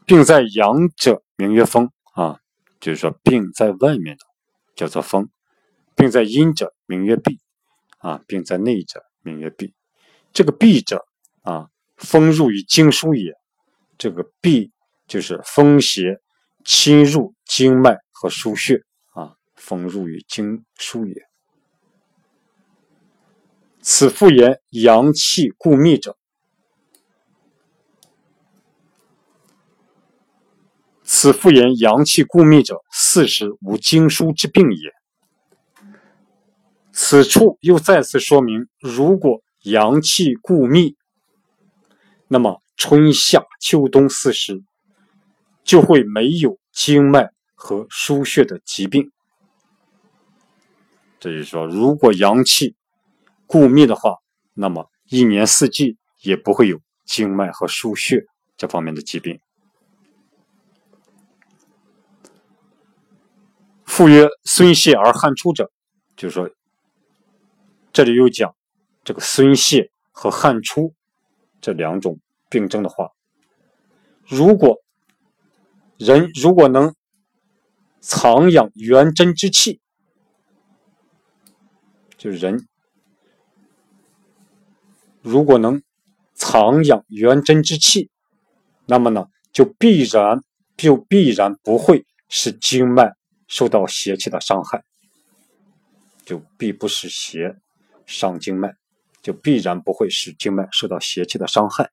[0.04, 2.38] 病在阳者，名曰风啊，
[2.80, 4.24] 就是说病在外面的
[4.76, 5.24] 叫做风；
[5.96, 7.40] 病在阴者，名曰闭
[7.96, 9.72] 啊，病在内者，名曰闭。
[10.34, 11.06] 这个闭者
[11.40, 13.32] 啊，风入于经书也，
[13.96, 14.70] 这个闭
[15.06, 16.20] 就是风邪
[16.64, 18.82] 侵入经脉和腧穴
[19.12, 21.14] 啊，风入于经腧也。
[23.82, 26.16] 此复言阳气固密者，
[31.02, 34.92] 此复言阳气固密者，四时无经腧之病也。
[36.92, 40.96] 此处又再次说明，如果阳气固密，
[42.28, 44.62] 那么春夏秋冬四时
[45.70, 49.12] 就会没有经脉和腧穴的疾病。
[51.20, 52.74] 这就是说，如果阳气
[53.46, 54.16] 固密的话，
[54.52, 59.38] 那么一年四季也不会有经脉和腧穴这方面的疾病。
[63.84, 65.70] 复曰：孙泄而汗出者，
[66.16, 66.50] 就是说，
[67.92, 68.56] 这里又讲
[69.04, 70.92] 这个孙泄和汗出
[71.60, 72.18] 这两种
[72.48, 73.12] 病症的话，
[74.26, 74.76] 如果
[76.01, 76.94] 人如果能
[78.01, 79.82] 藏养元真之气，
[82.16, 82.66] 就是人。
[85.20, 85.82] 如果能
[86.32, 88.09] 藏养元真之气，
[88.86, 90.42] 那么呢，就必然
[90.78, 93.14] 就必然不会使经脉
[93.46, 94.82] 受到邪气的伤害，
[96.24, 97.59] 就必不使邪
[98.07, 98.74] 伤经脉，
[99.20, 101.90] 就必然不会使经脉受到邪气的伤害。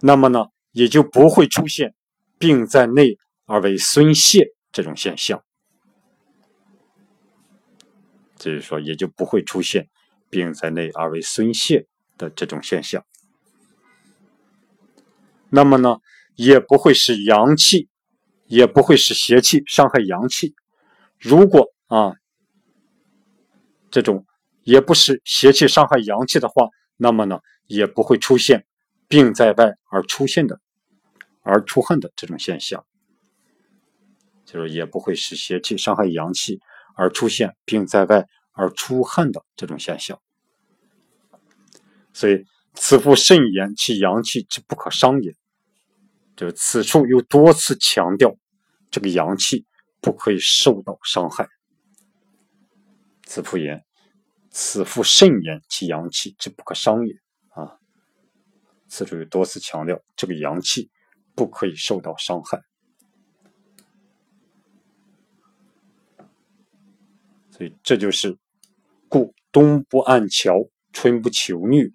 [0.00, 1.94] 那么呢，也就不会出现
[2.38, 5.42] 病在内而为孙泄这种现象，
[8.36, 9.88] 就是说，也就不会出现。
[10.32, 13.04] 病在内而为孙泄的这种现象，
[15.48, 15.96] 那么呢，
[16.36, 17.88] 也不会使阳气，
[18.46, 20.54] 也不会使邪气伤害阳气。
[21.18, 22.12] 如果啊，
[23.90, 24.24] 这种
[24.62, 28.64] 也不是邪气伤害阳气的话，那么呢，也不会出现
[29.10, 30.58] 病在外而出现的
[31.42, 32.86] 而出汗的这种现象，
[34.46, 36.60] 就是也不会使邪气伤害阳气
[36.96, 38.26] 而出现病在外。
[38.52, 40.20] 而出汗的这种现象，
[42.12, 42.44] 所以
[42.74, 45.34] 此复肾言其阳气之不可伤也。
[46.36, 48.36] 就是此处又多次强调，
[48.90, 49.64] 这个阳气
[50.02, 51.48] 不可以受到伤害。
[53.22, 53.82] 此复言，
[54.50, 57.14] 此复肾言其阳气之不可伤也。
[58.90, 60.90] 此处又多次强调，这个阳气
[61.34, 62.60] 不可以受到伤害。
[67.50, 68.36] 所以这就是。
[69.12, 71.90] 故冬不按桥，春不求虐，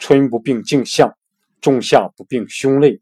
[0.00, 1.16] 春不病颈项，
[1.60, 3.00] 仲夏不病胸肋，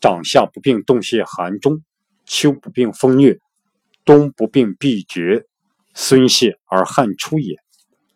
[0.00, 1.84] 长夏不病动泄寒中，
[2.24, 3.38] 秋不病风虐，
[4.04, 5.46] 冬不病闭绝，
[5.94, 7.54] 孙泄而汗出也。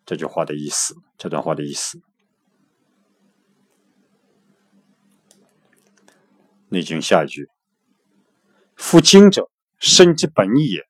[0.05, 2.01] 这句话的意思，这段话的意思。
[6.73, 7.47] 内经下一句：
[8.75, 9.47] 夫经者，
[9.77, 10.83] 身之本也，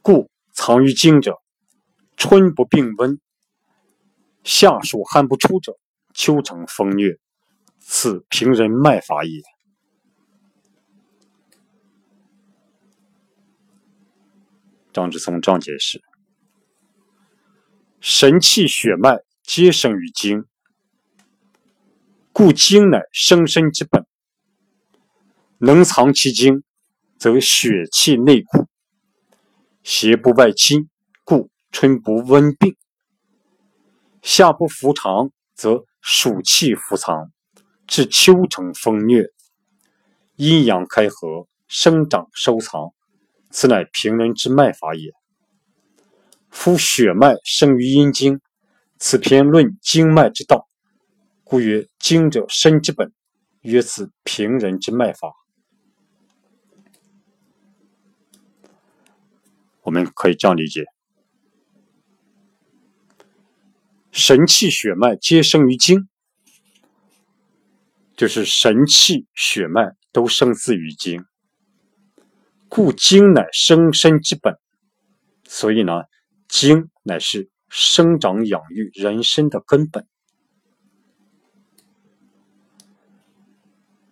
[0.00, 1.36] 故藏于经者。
[2.16, 3.20] 春不病温，
[4.42, 5.78] 夏暑汗不出者，
[6.14, 7.18] 秋成风疟，
[7.78, 9.42] 此平人脉法也。
[14.94, 16.00] 张之松章解释：
[18.00, 20.46] 神气血脉皆生于经，
[22.32, 24.05] 故精乃生身之本。
[25.58, 26.62] 能藏其经，
[27.18, 28.66] 则血气内固，
[29.82, 30.88] 邪不外侵。
[31.24, 32.76] 故春不温病，
[34.22, 37.32] 夏不伏长，则暑气伏藏，
[37.84, 39.26] 至秋成风疟。
[40.36, 42.92] 阴阳开合，生长收藏，
[43.50, 45.10] 此乃平人之脉法也。
[46.48, 48.40] 夫血脉生于阴经，
[49.00, 50.68] 此篇论经脉之道，
[51.42, 53.12] 故曰经者身之本，
[53.62, 55.32] 曰此平人之脉法。
[59.86, 60.84] 我们可以这样理解。
[64.10, 66.08] 神气血脉皆生于精，
[68.16, 71.24] 就是神气血脉都生自于精，
[72.68, 74.58] 故精乃生身之本。
[75.44, 76.02] 所以呢，
[76.48, 80.04] 精乃是生长养育人身的根本。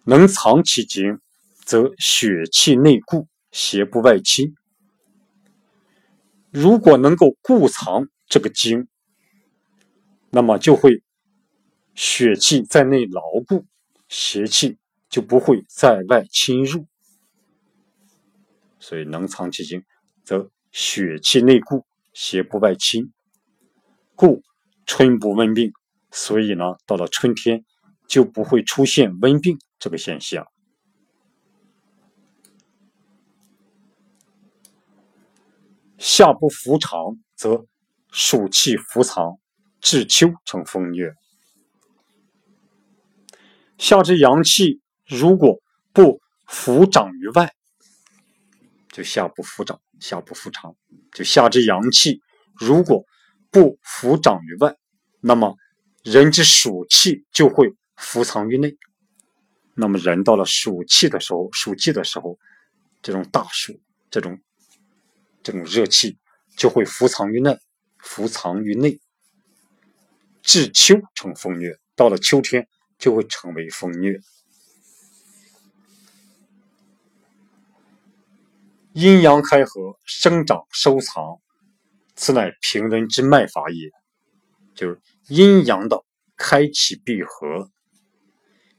[0.05, 1.19] 能藏其经，
[1.65, 4.55] 则血气内固，邪不外侵。
[6.55, 8.87] 如果能够固藏这个经，
[10.31, 11.03] 那么就会
[11.97, 13.67] 血气在内牢固，
[14.09, 14.79] 邪气
[15.09, 16.87] 就不会在外侵入。
[18.79, 19.83] 所以能藏其经，
[20.23, 23.13] 则血气内固，邪不外侵。
[24.15, 24.41] 故
[24.87, 25.73] 春不温病。
[26.13, 27.65] 所以呢，到了春天
[28.07, 30.47] 就不会出现瘟病这个现象。
[36.07, 37.65] 夏不伏长，则
[38.13, 39.39] 暑气伏藏，
[39.81, 41.15] 至秋成风月。
[43.79, 45.63] 夏之阳气如果
[45.95, 47.55] 不伏长于外，
[48.93, 50.77] 就夏不伏长，夏不伏长，
[51.15, 52.21] 就夏之阳气
[52.55, 53.03] 如果
[53.51, 54.77] 不伏长于外，
[55.23, 55.57] 那么
[56.03, 58.77] 人之暑气就会伏藏于内。
[59.75, 62.39] 那么人到了暑气的时候，暑季的时候，
[63.01, 64.39] 这种大暑，这种
[65.45, 66.19] 这种热气
[66.57, 67.61] 就会伏藏于内，
[67.99, 68.99] 伏藏于内，
[70.43, 71.79] 至秋成风虐。
[71.95, 72.67] 到了秋天。
[72.97, 74.21] 就会成为风虐。
[78.93, 81.41] 阴阳开合，生长收藏，
[82.15, 83.91] 此乃平人之脉法也。
[84.75, 86.05] 就是阴阳的
[86.37, 87.71] 开启闭合，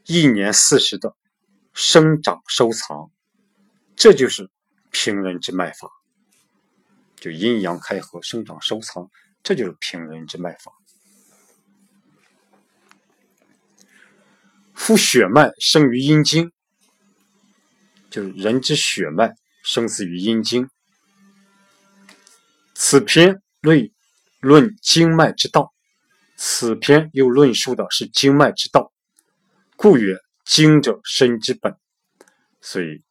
[0.06, 1.16] 一年四时的
[1.74, 3.12] 生长收藏，
[3.98, 4.50] 这就是
[4.92, 5.90] 平人之脉法。
[7.26, 9.10] 就阴阳开合，生长收藏，
[9.41, 10.72] 这就是平人之脉法。
[14.76, 16.52] 夫血脉生于阴经，
[18.11, 19.34] 就是人之血脉
[19.64, 20.69] 生死于阴经。
[22.76, 23.89] 此篇论
[24.39, 25.73] 论经脉之道，
[26.35, 28.93] 此篇又论述的是经脉之道，
[29.76, 31.76] 故曰经者身之本。
[32.61, 33.02] 所以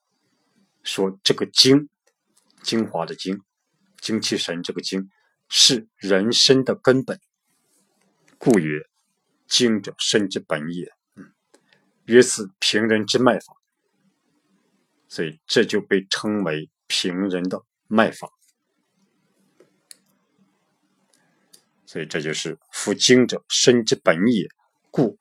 [0.85, 1.89] 说这个经，
[2.62, 3.41] 精华的精，
[4.05, 5.09] 精气神这个精
[5.49, 7.19] 是人身的根本，
[8.37, 8.83] 故曰
[9.47, 10.93] 精者身之本也。
[11.17, 11.33] 嗯
[12.05, 13.57] 曰此平人之脉法，
[15.09, 18.29] 所以这就被称为平人的脉法。
[21.87, 24.47] 所以这就是夫精者，身之本也。
[24.91, 25.19] 故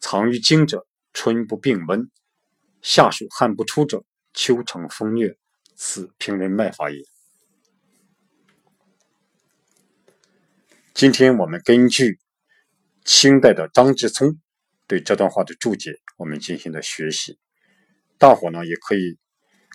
[0.00, 2.10] 藏于精者，春不病温，
[2.80, 4.02] 夏暑汗不出者，
[4.32, 5.38] 秋成风虐，
[5.76, 7.11] 此平人脉法也。
[10.94, 12.18] 今天我们根据
[13.04, 14.38] 清代的张之聪。
[14.86, 17.38] 对这段话的注解，我们进行了学习。
[18.18, 19.18] 大伙呢也可以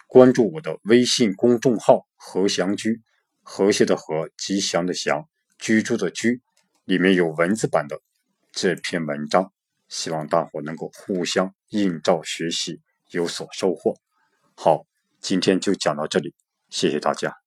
[0.05, 3.01] 关注我的微信公众号“和祥居”，
[3.41, 5.27] 和谐的和，吉祥的祥，
[5.57, 6.39] 居住的居，
[6.85, 7.99] 里面有文字版的
[8.51, 9.51] 这篇文章。
[9.89, 12.79] 希望大伙能够互相映照学习，
[13.09, 13.95] 有所收获。
[14.53, 14.85] 好，
[15.19, 16.35] 今天就讲到这里，
[16.69, 17.46] 谢谢大家。